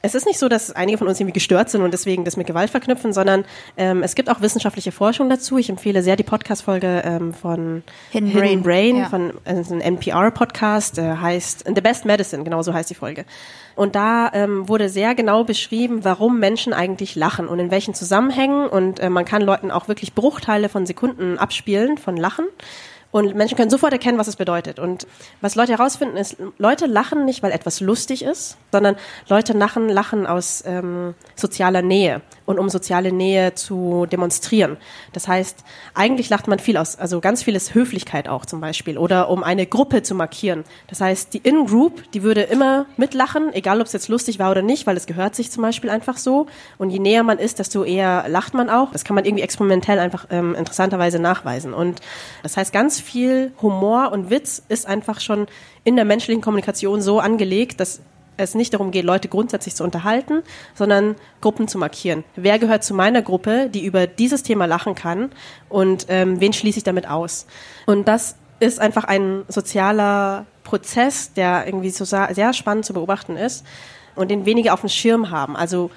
[0.00, 2.46] es ist nicht so, dass einige von uns irgendwie gestört sind und deswegen das mit
[2.46, 3.44] Gewalt verknüpfen, sondern
[3.76, 5.58] ähm, es gibt auch wissenschaftliche Forschung dazu.
[5.58, 9.08] Ich empfehle sehr die Podcast-Folge ähm, von Hidden Brain, ja.
[9.08, 13.24] von ist ein NPR-Podcast, äh, heißt The Best Medicine, genau so heißt die Folge.
[13.74, 18.68] Und da ähm, wurde sehr genau beschrieben, warum Menschen eigentlich lachen und in welchen Zusammenhängen.
[18.68, 22.46] Und äh, man kann Leuten auch wirklich Bruchteile von Sekunden abspielen von Lachen.
[23.10, 24.78] Und Menschen können sofort erkennen, was es bedeutet.
[24.78, 25.06] Und
[25.40, 28.96] was Leute herausfinden, ist, Leute lachen nicht, weil etwas lustig ist, sondern
[29.28, 34.78] Leute lachen, lachen aus ähm, sozialer Nähe und um soziale Nähe zu demonstrieren.
[35.12, 38.96] Das heißt, eigentlich lacht man viel aus, also ganz viel ist Höflichkeit auch zum Beispiel
[38.96, 40.64] oder um eine Gruppe zu markieren.
[40.86, 44.62] Das heißt, die In-Group, die würde immer mitlachen, egal ob es jetzt lustig war oder
[44.62, 46.46] nicht, weil es gehört sich zum Beispiel einfach so.
[46.78, 48.92] Und je näher man ist, desto eher lacht man auch.
[48.92, 51.74] Das kann man irgendwie experimentell einfach ähm, interessanterweise nachweisen.
[51.74, 52.00] Und
[52.42, 55.48] das heißt, ganz viel Humor und Witz ist einfach schon
[55.84, 58.00] in der menschlichen Kommunikation so angelegt, dass
[58.38, 60.42] es nicht darum geht, Leute grundsätzlich zu unterhalten,
[60.74, 62.24] sondern Gruppen zu markieren.
[62.36, 65.30] Wer gehört zu meiner Gruppe, die über dieses Thema lachen kann
[65.68, 67.46] und ähm, wen schließe ich damit aus?
[67.84, 73.64] Und das ist einfach ein sozialer Prozess, der irgendwie so sehr spannend zu beobachten ist
[74.14, 75.56] und den wenige auf dem Schirm haben.
[75.56, 75.90] Also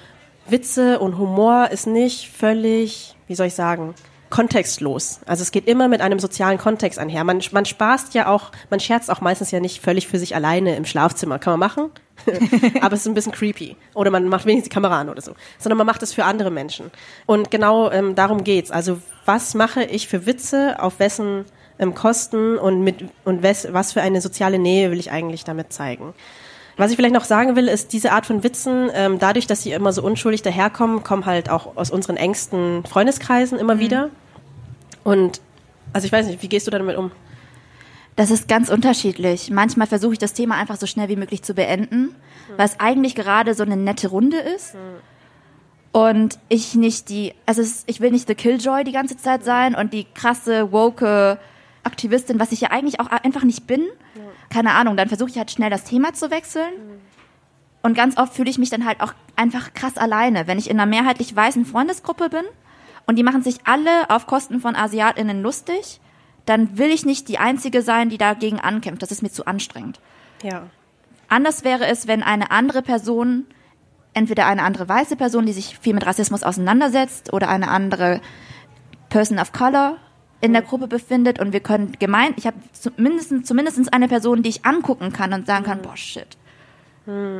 [0.46, 3.94] Witze und Humor ist nicht völlig, wie soll ich sagen,
[4.32, 5.20] kontextlos.
[5.26, 7.22] Also es geht immer mit einem sozialen Kontext einher.
[7.22, 10.74] Man, man spaßt ja auch, man scherzt auch meistens ja nicht völlig für sich alleine
[10.74, 11.38] im Schlafzimmer.
[11.38, 11.90] Kann man machen,
[12.80, 13.76] aber es ist ein bisschen creepy.
[13.92, 15.34] Oder man macht wenigstens die Kamera an oder so.
[15.58, 16.90] Sondern man macht es für andere Menschen.
[17.26, 18.70] Und genau ähm, darum geht's.
[18.70, 21.44] Also was mache ich für Witze, auf wessen
[21.78, 25.74] ähm, Kosten und mit und wes, was für eine soziale Nähe will ich eigentlich damit
[25.74, 26.14] zeigen?
[26.78, 29.72] Was ich vielleicht noch sagen will, ist, diese Art von Witzen, ähm, dadurch, dass sie
[29.72, 34.08] immer so unschuldig daherkommen, kommen halt auch aus unseren engsten Freundeskreisen immer wieder.
[35.04, 35.40] Und
[35.92, 37.10] also ich weiß nicht, wie gehst du damit um?
[38.16, 39.50] Das ist ganz unterschiedlich.
[39.50, 42.14] Manchmal versuche ich das Thema einfach so schnell wie möglich zu beenden,
[42.56, 44.76] weil es eigentlich gerade so eine nette Runde ist.
[45.92, 49.92] Und ich nicht die, also ich will nicht the Killjoy die ganze Zeit sein und
[49.92, 51.38] die krasse, woke
[51.84, 53.86] Aktivistin, was ich ja eigentlich auch einfach nicht bin.
[54.50, 56.72] Keine Ahnung, dann versuche ich halt schnell das Thema zu wechseln.
[57.82, 60.78] Und ganz oft fühle ich mich dann halt auch einfach krass alleine, wenn ich in
[60.78, 62.44] einer mehrheitlich weißen Freundesgruppe bin
[63.06, 66.00] und die machen sich alle auf Kosten von AsiatInnen lustig,
[66.46, 69.02] dann will ich nicht die Einzige sein, die dagegen ankämpft.
[69.02, 70.00] Das ist mir zu anstrengend.
[70.42, 70.64] Ja.
[71.28, 73.46] Anders wäre es, wenn eine andere Person,
[74.12, 78.20] entweder eine andere weiße Person, die sich viel mit Rassismus auseinandersetzt, oder eine andere
[79.08, 79.98] Person of Color
[80.40, 84.48] in der Gruppe befindet und wir können gemein, ich habe zumindest, zumindest eine Person, die
[84.50, 86.36] ich angucken kann und sagen kann, boah, shit.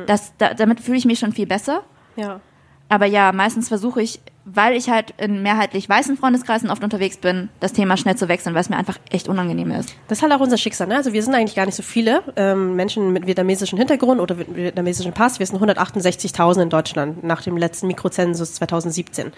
[0.07, 1.83] Das, da, damit fühle ich mich schon viel besser.
[2.15, 2.41] Ja.
[2.89, 7.49] Aber ja, meistens versuche ich, weil ich halt in mehrheitlich weißen Freundeskreisen oft unterwegs bin,
[7.61, 9.95] das Thema schnell zu wechseln, weil es mir einfach echt unangenehm ist.
[10.09, 10.87] Das ist halt auch unser Schicksal.
[10.87, 10.97] Ne?
[10.97, 14.53] Also wir sind eigentlich gar nicht so viele ähm, Menschen mit vietnamesischem Hintergrund oder mit
[14.53, 15.39] vietnamesischem Pass.
[15.39, 19.31] Wir sind 168.000 in Deutschland nach dem letzten Mikrozensus 2017.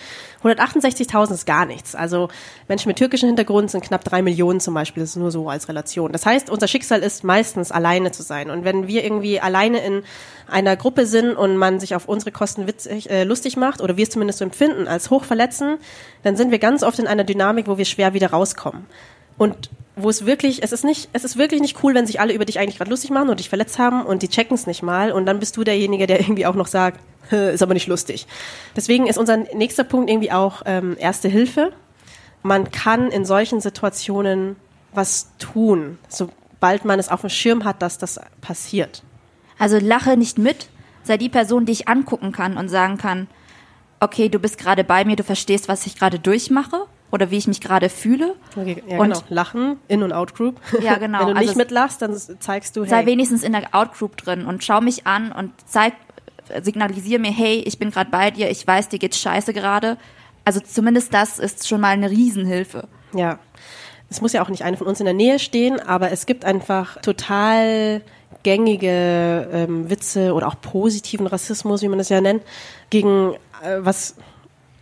[0.44, 1.94] 168.000 ist gar nichts.
[1.94, 2.30] Also
[2.68, 5.04] Menschen mit türkischem Hintergrund sind knapp drei Millionen zum Beispiel.
[5.04, 6.12] Das ist nur so als Relation.
[6.14, 8.50] Das heißt, unser Schicksal ist meistens alleine zu sein.
[8.50, 10.02] Und wenn wir irgendwie alleine in
[10.48, 14.04] einer Gruppe sind und man sich auf unsere Kosten witzig, äh, lustig macht oder wir
[14.04, 15.78] es zumindest so empfinden als hochverletzen,
[16.24, 18.86] dann sind wir ganz oft in einer Dynamik, wo wir schwer wieder rauskommen.
[19.38, 22.34] Und wo es wirklich, es ist nicht, es ist wirklich nicht cool, wenn sich alle
[22.34, 24.84] über dich eigentlich gerade lustig machen und dich verletzt haben und die checken es nicht
[24.84, 27.00] mal und dann bist du derjenige, der irgendwie auch noch sagt,
[27.32, 28.28] ist aber nicht lustig.
[28.76, 31.72] Deswegen ist unser nächster Punkt irgendwie auch ähm, Erste Hilfe.
[32.44, 34.58] Man kann in solchen Situationen
[34.94, 39.04] was tun, sobald man es auf dem Schirm hat, dass das passiert.
[39.58, 40.68] Also lache nicht mit,
[41.04, 43.28] sei die Person, die ich angucken kann und sagen kann,
[44.06, 47.48] okay, du bist gerade bei mir, du verstehst, was ich gerade durchmache oder wie ich
[47.48, 48.36] mich gerade fühle.
[48.56, 49.22] Okay, ja, Und- genau.
[49.30, 50.60] Lachen, In- und Out-Group.
[50.82, 51.20] Ja, genau.
[51.20, 54.46] Wenn du nicht Also- mitlachst, dann zeigst du, hey, Sei wenigstens in der Outgroup drin
[54.46, 55.94] und schau mich an und zeig,
[56.62, 59.98] signalisier mir, hey, ich bin gerade bei dir, ich weiß, dir geht's scheiße gerade.
[60.44, 62.88] Also zumindest das ist schon mal eine Riesenhilfe.
[63.16, 63.40] Ja.
[64.10, 66.46] Es muss ja auch nicht eine von uns in der Nähe stehen, aber es gibt
[66.46, 68.02] einfach total
[68.44, 72.44] gängige ähm, Witze oder auch positiven Rassismus, wie man das ja nennt,
[72.92, 73.34] gegen
[73.80, 74.16] was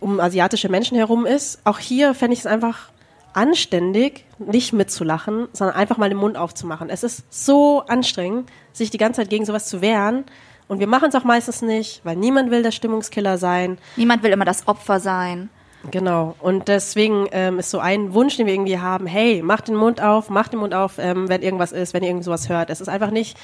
[0.00, 1.60] um asiatische Menschen herum ist.
[1.64, 2.90] Auch hier fände ich es einfach
[3.32, 6.88] anständig, nicht mitzulachen, sondern einfach mal den Mund aufzumachen.
[6.88, 10.24] Es ist so anstrengend, sich die ganze Zeit gegen sowas zu wehren.
[10.68, 13.78] Und wir machen es auch meistens nicht, weil niemand will der Stimmungskiller sein.
[13.96, 15.50] Niemand will immer das Opfer sein.
[15.90, 16.34] Genau.
[16.40, 20.00] Und deswegen ähm, ist so ein Wunsch, den wir irgendwie haben, hey, mach den Mund
[20.00, 22.70] auf, mach den Mund auf, ähm, wenn irgendwas ist, wenn ihr irgend sowas hört.
[22.70, 23.36] Es ist einfach nicht,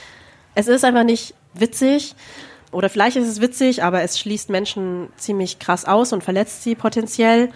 [0.54, 2.14] es ist einfach nicht witzig.
[2.72, 6.74] Oder vielleicht ist es witzig, aber es schließt Menschen ziemlich krass aus und verletzt sie
[6.74, 7.50] potenziell.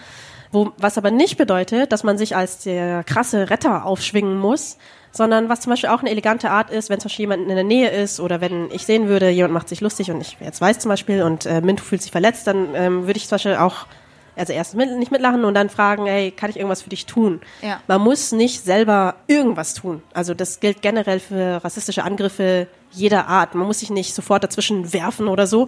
[0.51, 4.79] Wo, was aber nicht bedeutet, dass man sich als der krasse Retter aufschwingen muss,
[5.11, 7.65] sondern was zum Beispiel auch eine elegante Art ist, wenn zum Beispiel jemand in der
[7.65, 10.79] Nähe ist oder wenn ich sehen würde, jemand macht sich lustig und ich jetzt weiß
[10.79, 13.87] zum Beispiel und äh, Mintu fühlt sich verletzt, dann ähm, würde ich zum Beispiel auch
[14.37, 17.41] also erst mit, nicht mitlachen und dann fragen, hey, kann ich irgendwas für dich tun?
[17.62, 17.80] Ja.
[17.87, 20.03] Man muss nicht selber irgendwas tun.
[20.12, 23.55] Also das gilt generell für rassistische Angriffe jeder Art.
[23.55, 25.66] Man muss sich nicht sofort dazwischen werfen oder so.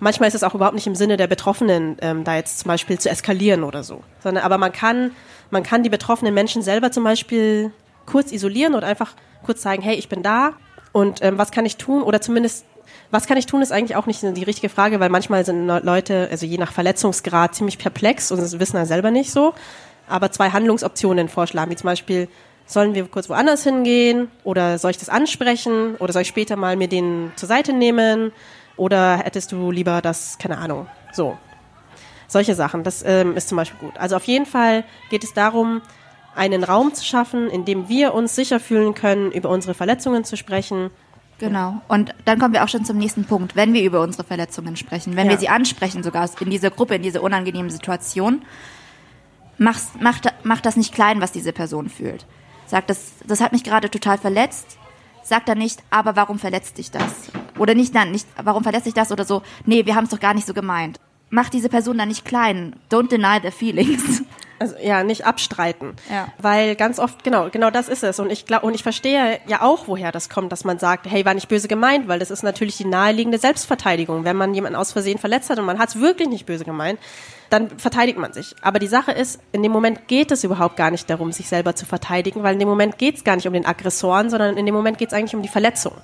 [0.00, 2.98] Manchmal ist es auch überhaupt nicht im Sinne der Betroffenen, ähm, da jetzt zum Beispiel
[2.98, 4.02] zu eskalieren oder so.
[4.22, 5.12] Sondern, aber man kann,
[5.50, 7.72] man kann die betroffenen Menschen selber zum Beispiel
[8.06, 9.14] kurz isolieren und einfach
[9.44, 10.54] kurz zeigen, hey, ich bin da
[10.92, 12.02] und ähm, was kann ich tun?
[12.02, 12.64] Oder zumindest
[13.10, 16.28] was kann ich tun, ist eigentlich auch nicht die richtige Frage, weil manchmal sind Leute,
[16.30, 19.54] also je nach Verletzungsgrad, ziemlich perplex und wissen dann selber nicht so.
[20.08, 22.28] Aber zwei Handlungsoptionen vorschlagen, wie zum Beispiel,
[22.66, 26.76] sollen wir kurz woanders hingehen oder soll ich das ansprechen oder soll ich später mal
[26.76, 28.30] mir den zur Seite nehmen
[28.76, 31.36] oder hättest du lieber das, keine Ahnung, so.
[32.30, 33.96] Solche Sachen, das ähm, ist zum Beispiel gut.
[33.96, 35.80] Also auf jeden Fall geht es darum,
[36.34, 40.36] einen Raum zu schaffen, in dem wir uns sicher fühlen können, über unsere Verletzungen zu
[40.36, 40.90] sprechen,
[41.38, 41.80] Genau.
[41.88, 43.54] Und dann kommen wir auch schon zum nächsten Punkt.
[43.54, 45.32] Wenn wir über unsere Verletzungen sprechen, wenn Ja.
[45.32, 48.42] wir sie ansprechen, sogar in dieser Gruppe, in dieser unangenehmen Situation,
[49.56, 49.78] mach,
[50.20, 52.26] da- mach das nicht klein, was diese Person fühlt.
[52.66, 54.78] Sag, das, das hat mich gerade total verletzt.
[55.22, 57.30] Sag dann nicht, aber warum verletzt dich das?
[57.58, 59.42] Oder nicht, nein, nicht, warum verletzt dich das oder so.
[59.66, 60.98] Nee, wir haben es doch gar nicht so gemeint.
[61.30, 62.76] Mach diese Person dann nicht klein.
[62.90, 64.22] Don't deny their feelings.
[64.58, 65.94] Also ja, nicht abstreiten.
[66.10, 66.28] Ja.
[66.38, 68.18] Weil ganz oft, genau, genau das ist es.
[68.18, 71.24] Und ich glaube, und ich verstehe ja auch, woher das kommt, dass man sagt, hey,
[71.24, 74.24] war nicht böse gemeint, weil das ist natürlich die naheliegende Selbstverteidigung.
[74.24, 76.98] Wenn man jemanden aus Versehen verletzt hat und man hat es wirklich nicht böse gemeint,
[77.50, 78.54] dann verteidigt man sich.
[78.60, 81.74] Aber die Sache ist, in dem Moment geht es überhaupt gar nicht darum, sich selber
[81.74, 84.66] zu verteidigen, weil in dem Moment geht es gar nicht um den Aggressoren, sondern in
[84.66, 85.94] dem Moment geht es eigentlich um die Verletzung.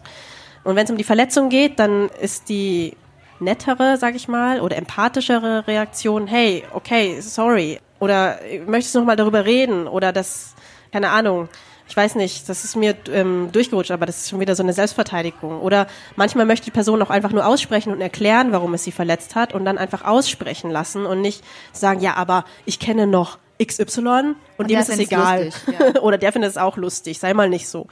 [0.62, 2.96] Und wenn es um die Verletzung geht, dann ist die
[3.40, 7.78] nettere, sag ich mal, oder empathischere Reaktion, hey, okay, sorry.
[8.00, 9.86] Oder möchtest du noch mal darüber reden?
[9.86, 10.54] Oder das,
[10.92, 11.48] keine Ahnung,
[11.86, 14.72] ich weiß nicht, das ist mir ähm, durchgerutscht, aber das ist schon wieder so eine
[14.72, 15.60] Selbstverteidigung.
[15.60, 15.86] Oder
[16.16, 19.52] manchmal möchte die Person auch einfach nur aussprechen und erklären, warum es sie verletzt hat
[19.52, 24.36] und dann einfach aussprechen lassen und nicht sagen, ja, aber ich kenne noch XY und,
[24.56, 25.46] und dem ist es egal.
[25.46, 26.00] Lustig, ja.
[26.00, 27.86] Oder der findet es auch lustig, sei mal nicht so.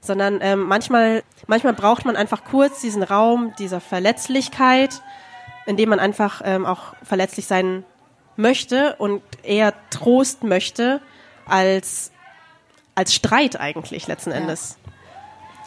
[0.00, 5.02] Sondern ähm, manchmal, manchmal braucht man einfach kurz diesen Raum dieser Verletzlichkeit,
[5.66, 7.84] in dem man einfach ähm, auch verletzlich sein
[8.36, 11.00] möchte und eher Trost möchte
[11.46, 12.12] als
[12.94, 14.76] als Streit eigentlich letzten Endes.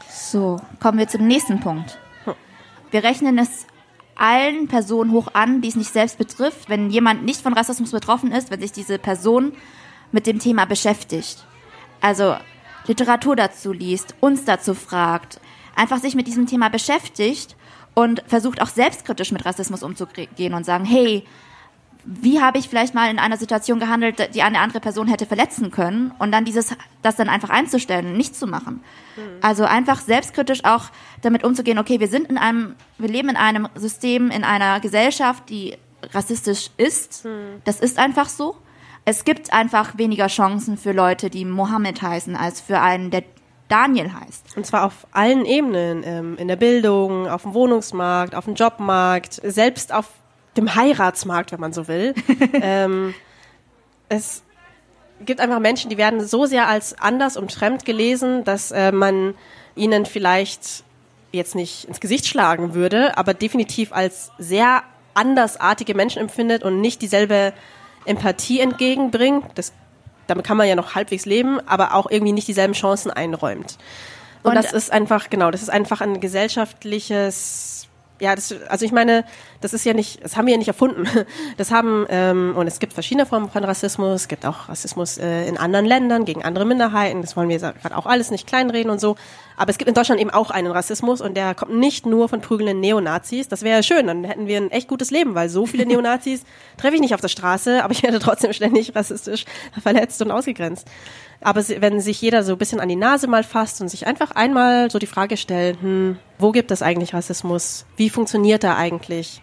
[0.10, 1.98] So, kommen wir zum nächsten Punkt.
[2.92, 3.66] Wir rechnen es
[4.16, 8.32] allen Personen hoch an, die es nicht selbst betrifft, wenn jemand nicht von Rassismus betroffen
[8.32, 9.54] ist, wenn sich diese Person
[10.12, 11.46] mit dem Thema beschäftigt.
[12.00, 12.38] Also
[12.88, 15.42] Literatur dazu liest, uns dazu fragt,
[15.76, 17.58] einfach sich mit diesem Thema beschäftigt
[17.94, 21.26] und versucht auch selbstkritisch mit Rassismus umzugehen und sagen, hey,
[22.06, 25.72] wie habe ich vielleicht mal in einer Situation gehandelt, die eine andere Person hätte verletzen
[25.72, 28.84] können und dann dieses, das dann einfach einzustellen, nicht zu machen.
[29.16, 29.22] Mhm.
[29.42, 30.86] Also einfach selbstkritisch auch
[31.22, 35.50] damit umzugehen, okay, wir sind in einem, wir leben in einem System, in einer Gesellschaft,
[35.50, 35.78] die
[36.14, 37.26] rassistisch ist.
[37.26, 37.62] Mhm.
[37.64, 38.56] Das ist einfach so.
[39.04, 43.24] Es gibt einfach weniger Chancen für Leute, die Mohammed heißen, als für einen, der
[43.68, 44.58] Daniel heißt.
[44.58, 49.42] Und zwar auf allen Ebenen, ähm, in der Bildung, auf dem Wohnungsmarkt, auf dem Jobmarkt,
[49.44, 50.08] selbst auf
[50.58, 52.14] dem Heiratsmarkt, wenn man so will.
[52.54, 53.14] ähm,
[54.10, 54.44] es
[55.22, 59.36] gibt einfach Menschen, die werden so sehr als anders und fremd gelesen, dass äh, man
[59.76, 60.84] ihnen vielleicht
[61.32, 64.84] jetzt nicht ins Gesicht schlagen würde, aber definitiv als sehr
[65.14, 67.54] andersartige Menschen empfindet und nicht dieselbe
[68.06, 69.46] Empathie entgegenbringt.
[69.56, 69.74] Das,
[70.28, 73.78] damit kann man ja noch halbwegs leben, aber auch irgendwie nicht dieselben Chancen einräumt.
[74.44, 77.88] Und, und das ist einfach, genau, das ist einfach ein gesellschaftliches
[78.20, 79.26] ja, das, also ich meine,
[79.62, 81.08] das ist ja nicht, das haben wir ja nicht erfunden.
[81.58, 85.48] Das haben, ähm, und es gibt verschiedene Formen von Rassismus, es gibt auch Rassismus äh,
[85.48, 89.00] in anderen Ländern gegen andere Minderheiten, das wollen wir gerade auch alles nicht kleinreden und
[89.00, 89.16] so.
[89.58, 92.42] Aber es gibt in Deutschland eben auch einen Rassismus und der kommt nicht nur von
[92.42, 93.48] prügelnden Neonazis.
[93.48, 96.44] Das wäre ja schön, dann hätten wir ein echt gutes Leben, weil so viele Neonazis
[96.78, 99.46] treffe ich nicht auf der Straße, aber ich werde trotzdem ständig rassistisch
[99.82, 100.88] verletzt und ausgegrenzt.
[101.42, 104.32] Aber wenn sich jeder so ein bisschen an die Nase mal fasst und sich einfach
[104.32, 107.86] einmal so die Frage stellt, hm, wo gibt es eigentlich Rassismus?
[107.98, 109.42] Wie funktioniert er eigentlich?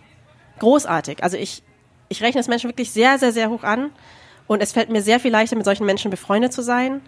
[0.58, 1.22] Großartig.
[1.22, 1.62] Also ich,
[2.08, 3.90] ich rechne es Menschen wirklich sehr, sehr, sehr hoch an.
[4.46, 7.00] Und es fällt mir sehr viel leichter, mit solchen Menschen befreundet zu sein,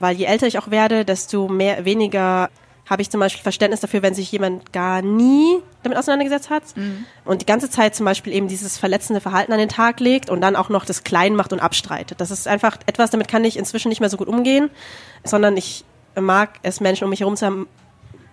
[0.00, 2.50] weil je älter ich auch werde, desto mehr, weniger
[2.88, 7.04] habe ich zum Beispiel Verständnis dafür, wenn sich jemand gar nie damit auseinandergesetzt hat mhm.
[7.24, 10.40] und die ganze Zeit zum Beispiel eben dieses verletzende Verhalten an den Tag legt und
[10.40, 12.20] dann auch noch das klein macht und abstreitet.
[12.20, 14.70] Das ist einfach etwas, damit kann ich inzwischen nicht mehr so gut umgehen,
[15.24, 15.84] sondern ich
[16.18, 17.68] mag es, Menschen um mich herum zu haben,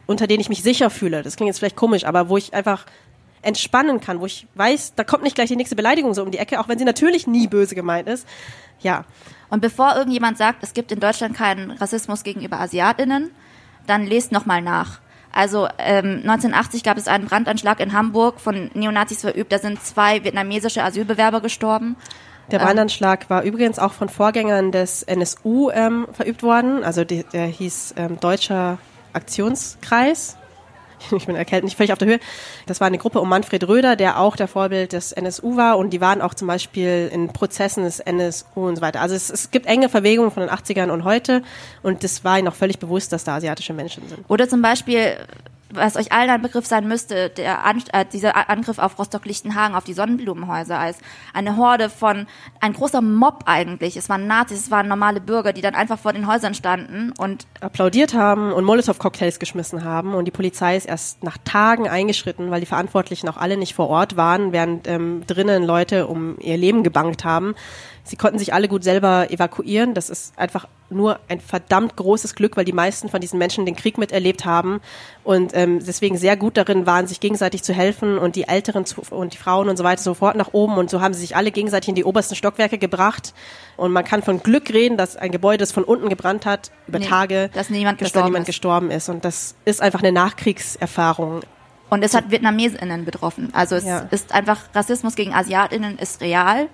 [0.08, 1.22] unter denen ich mich sicher fühle.
[1.22, 2.86] Das klingt jetzt vielleicht komisch, aber wo ich einfach
[3.42, 6.38] entspannen kann, wo ich weiß, da kommt nicht gleich die nächste Beleidigung so um die
[6.38, 8.28] Ecke, auch wenn sie natürlich nie böse gemeint ist.
[8.82, 9.06] Ja.
[9.50, 13.32] Und bevor irgendjemand sagt, es gibt in Deutschland keinen Rassismus gegenüber AsiatInnen,
[13.88, 15.00] dann lest nochmal nach.
[15.32, 19.52] Also ähm, 1980 gab es einen Brandanschlag in Hamburg von Neonazis verübt.
[19.52, 21.96] Da sind zwei vietnamesische Asylbewerber gestorben.
[22.52, 26.84] Der Brandanschlag war übrigens auch von Vorgängern des NSU ähm, verübt worden.
[26.84, 28.78] Also die, der hieß ähm, Deutscher
[29.14, 30.38] Aktionskreis
[31.16, 32.20] ich bin erkältet, nicht völlig auf der Höhe.
[32.66, 35.92] Das war eine Gruppe um Manfred Röder, der auch der Vorbild des NSU war und
[35.92, 39.02] die waren auch zum Beispiel in Prozessen des NSU und so weiter.
[39.02, 41.44] Also es, es gibt enge Verwegungen von den 80ern und heute
[41.84, 44.24] und das war ihnen auch völlig bewusst, dass da asiatische Menschen sind.
[44.28, 45.18] Oder zum Beispiel
[45.74, 49.84] was euch allen ein Begriff sein müsste, der An äh, dieser Angriff auf Rostock-Lichtenhagen, auf
[49.84, 50.98] die Sonnenblumenhäuser, als
[51.34, 52.28] eine Horde von,
[52.60, 53.98] ein großer Mob eigentlich.
[53.98, 57.48] Es waren Nazis, es waren normale Bürger, die dann einfach vor den Häusern standen und
[57.62, 60.14] applaudiert haben und Molotow-Cocktails geschmissen haben.
[60.14, 63.90] Und die Polizei ist erst nach Tagen eingeschritten, weil die Verantwortlichen auch alle nicht vor
[63.90, 67.56] Ort waren, während ähm, drinnen Leute um ihr Leben gebankt haben.
[68.08, 69.94] Sie konnten sich alle gut selber evakuieren.
[69.94, 73.76] Das ist einfach nur ein verdammt großes Glück, weil die meisten von diesen Menschen den
[73.76, 74.80] Krieg miterlebt haben
[75.26, 79.02] und ähm, deswegen sehr gut darin waren, sich gegenseitig zu helfen und die Älteren zu,
[79.10, 81.52] und die Frauen und so weiter sofort nach oben und so haben sie sich alle
[81.52, 83.34] gegenseitig in die obersten Stockwerke gebracht
[83.76, 87.00] und man kann von Glück reden, dass ein Gebäude, das von unten gebrannt hat, über
[87.00, 88.48] nee, Tage, dass niemand, dass gestorben, da niemand ist.
[88.48, 91.42] gestorben ist und das ist einfach eine Nachkriegserfahrung.
[91.90, 93.50] Und es hat VietnamesInnen betroffen.
[93.54, 94.08] Also es ja.
[94.12, 96.68] ist einfach, Rassismus gegen AsiatInnen ist real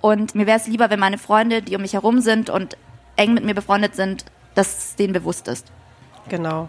[0.00, 2.76] und mir wäre es lieber, wenn meine Freunde, die um mich herum sind und
[3.16, 4.24] eng mit mir befreundet sind,
[4.54, 5.72] dass es denen bewusst ist.
[6.28, 6.68] Genau.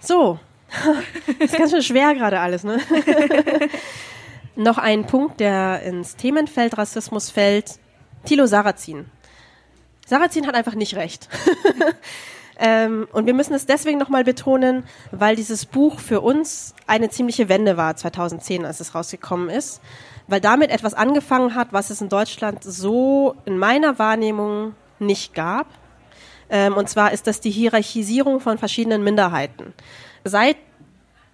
[0.00, 0.38] So.
[1.38, 2.78] ist ganz schön schwer gerade alles, ne?
[4.56, 7.78] Noch ein Punkt, der ins Themenfeld Rassismus fällt.
[8.24, 9.06] Thilo Sarrazin.
[10.06, 11.28] Sarrazin hat einfach nicht recht.
[12.60, 14.82] Ähm, und wir müssen es deswegen nochmal betonen,
[15.12, 19.80] weil dieses Buch für uns eine ziemliche Wende war 2010, als es rausgekommen ist.
[20.28, 25.66] Weil damit etwas angefangen hat, was es in Deutschland so in meiner Wahrnehmung nicht gab.
[26.50, 29.74] Ähm, und zwar ist das die Hierarchisierung von verschiedenen Minderheiten.
[30.24, 30.56] Seit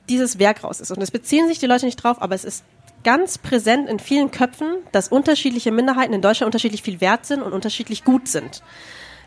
[0.09, 2.65] dieses Werk raus ist, und es beziehen sich die Leute nicht drauf, aber es ist
[3.05, 7.53] ganz präsent in vielen Köpfen, dass unterschiedliche Minderheiten in Deutschland unterschiedlich viel wert sind und
[7.53, 8.63] unterschiedlich gut sind.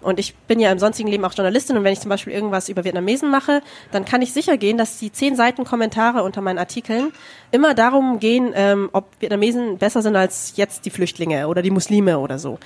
[0.01, 2.69] Und ich bin ja im sonstigen Leben auch Journalistin und wenn ich zum Beispiel irgendwas
[2.69, 6.59] über Vietnamesen mache, dann kann ich sicher gehen, dass die zehn Seiten Kommentare unter meinen
[6.59, 7.11] Artikeln
[7.51, 12.19] immer darum gehen, ähm, ob Vietnamesen besser sind als jetzt die Flüchtlinge oder die Muslime
[12.19, 12.59] oder so.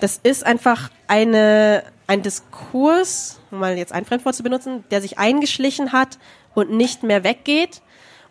[0.00, 5.18] Das ist einfach eine, ein Diskurs, um mal jetzt ein Fremdwort zu benutzen, der sich
[5.18, 6.18] eingeschlichen hat
[6.54, 7.80] und nicht mehr weggeht.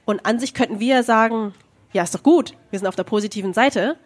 [0.05, 1.53] Und an sich könnten wir sagen,
[1.93, 3.97] ja, ist doch gut, wir sind auf der positiven Seite,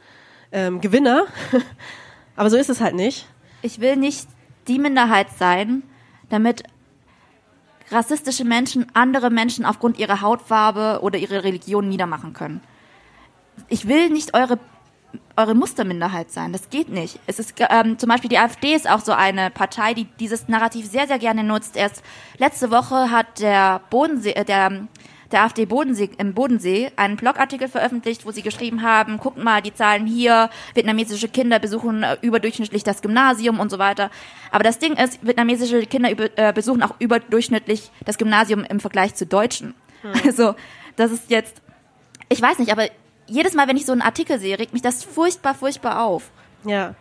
[0.51, 1.25] ähm, Gewinner.
[2.35, 3.25] Aber so ist es halt nicht.
[3.61, 4.27] Ich will nicht
[4.67, 5.83] die Minderheit sein,
[6.29, 6.63] damit
[7.91, 12.61] rassistische Menschen andere Menschen aufgrund ihrer Hautfarbe oder ihrer Religion niedermachen können.
[13.69, 14.59] Ich will nicht eure
[15.37, 16.51] eure Musterminderheit sein.
[16.51, 17.19] Das geht nicht.
[17.27, 20.89] Es ist ähm, zum Beispiel die AfD ist auch so eine Partei, die dieses Narrativ
[20.89, 21.77] sehr sehr gerne nutzt.
[21.77, 22.03] Erst
[22.37, 24.87] letzte Woche hat der Bodensee, äh, der
[25.31, 29.73] der AfD Bodensee, im Bodensee einen Blogartikel veröffentlicht, wo sie geschrieben haben, guckt mal die
[29.73, 34.09] Zahlen hier, vietnamesische Kinder besuchen äh, überdurchschnittlich das Gymnasium und so weiter.
[34.51, 39.15] Aber das Ding ist, vietnamesische Kinder über, äh, besuchen auch überdurchschnittlich das Gymnasium im Vergleich
[39.15, 39.73] zu Deutschen.
[40.01, 40.13] Hm.
[40.25, 40.55] Also,
[40.95, 41.61] das ist jetzt,
[42.29, 42.87] ich weiß nicht, aber
[43.27, 46.31] jedes Mal, wenn ich so einen Artikel sehe, regt mich das furchtbar, furchtbar auf.
[46.63, 46.95] Ja.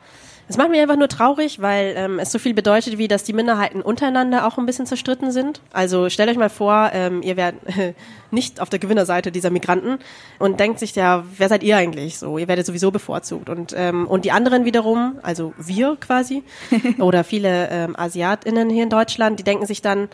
[0.49, 3.33] Es macht mich einfach nur traurig, weil ähm, es so viel bedeutet, wie dass die
[3.33, 5.61] Minderheiten untereinander auch ein bisschen zerstritten sind.
[5.73, 7.95] Also stellt euch mal vor, ähm, ihr werdet äh,
[8.31, 9.99] nicht auf der Gewinnerseite dieser Migranten
[10.39, 12.19] und denkt sich ja, wer seid ihr eigentlich?
[12.19, 13.49] So, ihr werdet sowieso bevorzugt.
[13.49, 16.45] Und, ähm, und die anderen wiederum, also wir quasi,
[16.99, 20.09] oder viele ähm, AsiatInnen hier in Deutschland, die denken sich dann,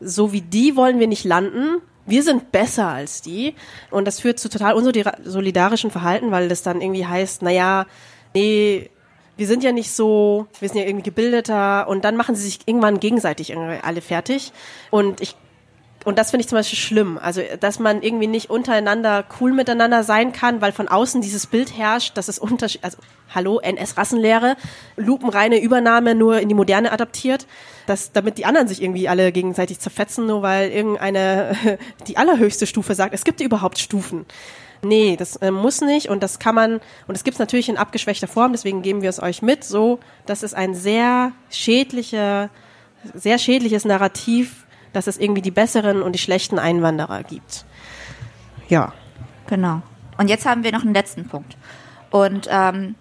[0.00, 3.54] so wie die wollen wir nicht landen, wir sind besser als die.
[3.90, 7.86] Und das führt zu total unsolidarischen Verhalten, weil das dann irgendwie heißt, naja,
[8.34, 8.90] nee,
[9.38, 12.58] wir sind ja nicht so, wir sind ja irgendwie gebildeter und dann machen sie sich
[12.66, 14.52] irgendwann gegenseitig alle fertig.
[14.90, 15.36] Und ich
[16.04, 17.18] und das finde ich zum Beispiel schlimm.
[17.20, 21.76] Also, dass man irgendwie nicht untereinander cool miteinander sein kann, weil von außen dieses Bild
[21.76, 22.98] herrscht, dass es Unterschied, also,
[23.34, 24.56] hallo, NS-Rassenlehre,
[24.96, 27.46] lupenreine Übernahme nur in die Moderne adaptiert,
[27.86, 31.56] dass, damit die anderen sich irgendwie alle gegenseitig zerfetzen, nur weil irgendeine,
[32.06, 34.24] die allerhöchste Stufe sagt, es gibt überhaupt Stufen.
[34.82, 37.76] Nee, das äh, muss nicht und das kann man, und es gibt es natürlich in
[37.76, 42.50] abgeschwächter Form, deswegen geben wir es euch mit, so, dass es ein sehr schädlicher,
[43.14, 47.64] sehr schädliches Narrativ, dass es irgendwie die besseren und die schlechten Einwanderer gibt.
[48.68, 48.92] Ja.
[49.48, 49.82] Genau.
[50.16, 51.56] Und jetzt haben wir noch einen letzten Punkt.
[52.10, 52.94] Und ähm,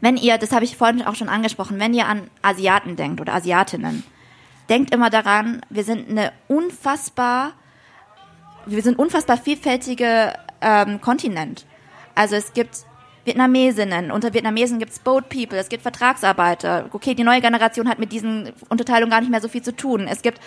[0.00, 3.34] wenn ihr, das habe ich vorhin auch schon angesprochen, wenn ihr an Asiaten denkt oder
[3.34, 4.04] Asiatinnen,
[4.68, 7.52] denkt immer daran, wir sind eine unfassbar,
[8.66, 11.66] wir sind unfassbar vielfältige ähm, Kontinent.
[12.14, 12.84] Also es gibt
[13.24, 16.88] Vietnamesinnen, unter Vietnamesen gibt es Boat People, es gibt Vertragsarbeiter.
[16.92, 20.06] Okay, die neue Generation hat mit diesen Unterteilungen gar nicht mehr so viel zu tun.
[20.08, 20.40] Es gibt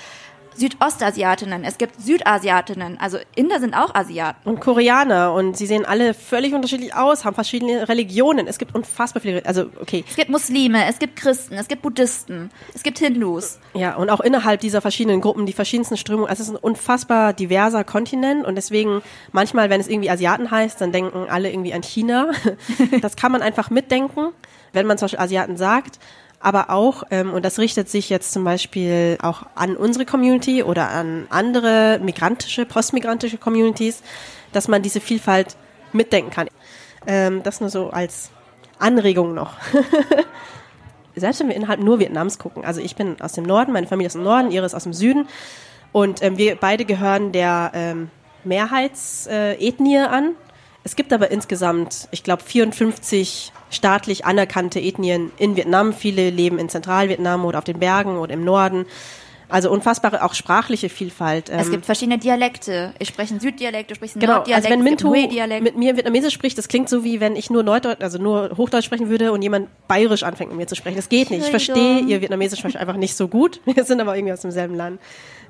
[0.56, 4.50] Südostasiatinnen, es gibt Südasiatinnen, also Inder sind auch Asiaten.
[4.50, 8.48] Und Koreaner und sie sehen alle völlig unterschiedlich aus, haben verschiedene Religionen.
[8.48, 10.04] Es gibt unfassbar viele, also okay.
[10.10, 13.60] Es gibt Muslime, es gibt Christen, es gibt Buddhisten, es gibt Hindus.
[13.74, 16.30] Ja, und auch innerhalb dieser verschiedenen Gruppen die verschiedensten Strömungen.
[16.30, 20.82] Also es ist ein unfassbar diverser Kontinent und deswegen manchmal, wenn es irgendwie Asiaten heißt,
[20.82, 22.32] dann denken alle irgendwie an China.
[23.02, 24.30] das kann man einfach mitdenken,
[24.74, 26.00] wenn man zum Beispiel Asiaten sagt
[26.40, 30.90] aber auch, ähm, und das richtet sich jetzt zum Beispiel auch an unsere Community oder
[30.90, 34.02] an andere migrantische, postmigrantische Communities,
[34.54, 35.58] dass man diese Vielfalt
[35.92, 36.48] mitdenken kann.
[37.08, 38.32] Ähm, das nur so als
[38.78, 39.54] Anregung noch.
[41.16, 44.08] Selbst wenn wir innerhalb nur Vietnams gucken, also ich bin aus dem Norden, meine Familie
[44.08, 45.28] ist im Norden, ihre ist aus dem Süden
[45.92, 48.10] und ähm, wir beide gehören der ähm,
[48.46, 50.36] Mehrheitsethnie äh, an.
[50.86, 55.94] Es gibt aber insgesamt, ich glaube, 54 staatlich anerkannte Ethnien in Vietnam.
[55.94, 58.86] Viele leben in Zentralvietnam oder auf den Bergen oder im Norden.
[59.50, 61.50] Also unfassbare auch sprachliche Vielfalt.
[61.50, 62.94] Es ähm, gibt verschiedene Dialekte.
[63.00, 66.36] Ich spreche einen Süddialekt, du sprichst einen genau, Norddialekt, also wenn Minto mit mir Vietnamesisch
[66.36, 69.42] spricht, das klingt so wie wenn ich nur Neudeutsch, also nur Hochdeutsch sprechen würde und
[69.42, 70.98] jemand Bayerisch anfängt mit mir zu sprechen.
[70.98, 71.46] Das geht nicht.
[71.46, 73.60] Ich verstehe ihr Vietnamesisch einfach nicht so gut.
[73.66, 75.02] Wir sind aber irgendwie aus demselben Land.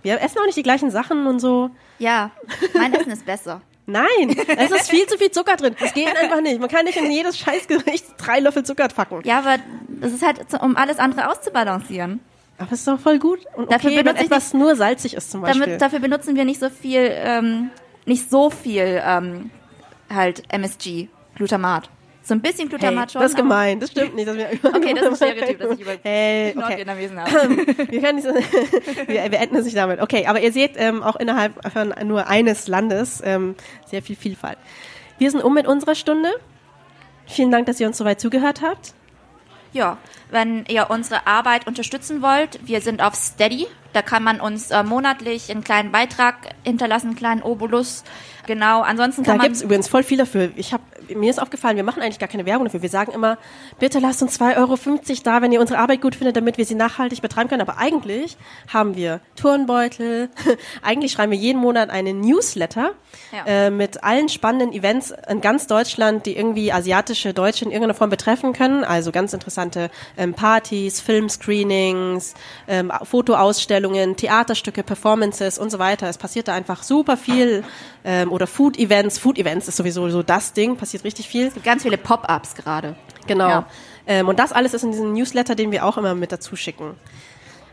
[0.01, 1.69] Wir essen auch nicht die gleichen Sachen und so.
[1.97, 2.31] Ja,
[2.73, 3.61] mein Essen ist besser.
[3.89, 5.75] Nein, es ist viel zu viel Zucker drin.
[5.79, 6.59] Das geht einfach nicht.
[6.59, 9.21] Man kann nicht in jedes Scheißgericht drei Löffel Zucker packen.
[9.23, 12.19] Ja, aber das ist halt, um alles andere auszubalancieren.
[12.57, 13.39] Aber es ist doch voll gut.
[13.55, 15.61] Und dafür okay, wenn etwas nur salzig ist zum Beispiel.
[15.61, 17.69] Damit, dafür benutzen wir nicht so viel, ähm,
[18.05, 19.49] nicht so viel ähm,
[20.09, 21.89] halt MSG, Glutamat.
[22.29, 23.21] So ein bisschen Hey, Glutamat schon.
[23.23, 24.27] das ist gemein, das stimmt nicht.
[24.27, 26.59] Dass wir Okay, das ist ein Stereotyp, das ich über Hey, okay.
[26.59, 27.31] Nordvietnamesen habe.
[27.89, 28.27] wir, können nicht
[29.07, 29.99] wir beenden es nicht damit.
[29.99, 33.55] Okay, aber ihr seht ähm, auch innerhalb von nur eines Landes ähm,
[33.87, 34.59] sehr viel Vielfalt.
[35.17, 36.29] Wir sind um mit unserer Stunde.
[37.25, 38.93] Vielen Dank, dass ihr uns soweit zugehört habt.
[39.73, 39.97] Ja,
[40.29, 43.65] wenn ihr unsere Arbeit unterstützen wollt, wir sind auf Steady.
[43.93, 48.03] Da kann man uns äh, monatlich einen kleinen Beitrag hinterlassen, einen kleinen Obolus.
[48.49, 49.45] Genau, ansonsten Da kann man...
[49.45, 50.49] gibt's übrigens voll viel dafür.
[50.55, 52.81] Ich hab, mir ist aufgefallen, wir machen eigentlich gar keine Werbung dafür.
[52.81, 53.37] Wir sagen immer,
[53.77, 54.75] bitte lasst uns 2,50 Euro
[55.23, 57.61] da, wenn ihr unsere Arbeit gut findet, damit wir sie nachhaltig betreiben können.
[57.61, 58.37] Aber eigentlich
[58.67, 60.29] haben wir Turnbeutel.
[60.81, 62.93] eigentlich schreiben wir jeden Monat einen Newsletter
[63.31, 63.45] Ja.
[63.45, 68.09] äh, mit allen spannenden Events in ganz Deutschland, die irgendwie asiatische Deutsche in irgendeiner Form
[68.09, 68.83] betreffen können.
[68.83, 72.33] Also ganz interessante ähm, Partys, Filmscreenings,
[72.67, 76.09] ähm, Fotoausstellungen, Theaterstücke, Performances und so weiter.
[76.09, 77.63] Es passiert da einfach super viel.
[78.03, 79.19] Ähm, oder Food-Events.
[79.19, 81.47] Food-Events ist sowieso so das Ding, passiert richtig viel.
[81.47, 82.95] Es gibt ganz viele Pop-Ups gerade.
[83.27, 83.49] Genau.
[83.49, 83.67] Ja.
[84.07, 86.95] Ähm, und das alles ist in diesem Newsletter, den wir auch immer mit dazu schicken.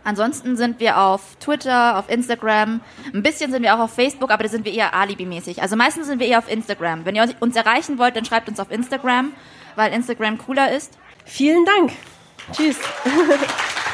[0.07, 2.81] Ansonsten sind wir auf Twitter, auf Instagram.
[3.13, 5.63] Ein bisschen sind wir auch auf Facebook, aber da sind wir eher alibimäßig.
[5.63, 7.05] Also meistens sind wir eher auf Instagram.
[7.05, 9.33] Wenn ihr uns erreichen wollt, dann schreibt uns auf Instagram,
[9.75, 10.97] weil Instagram cooler ist.
[11.25, 11.93] Vielen Dank.
[12.53, 12.77] Tschüss.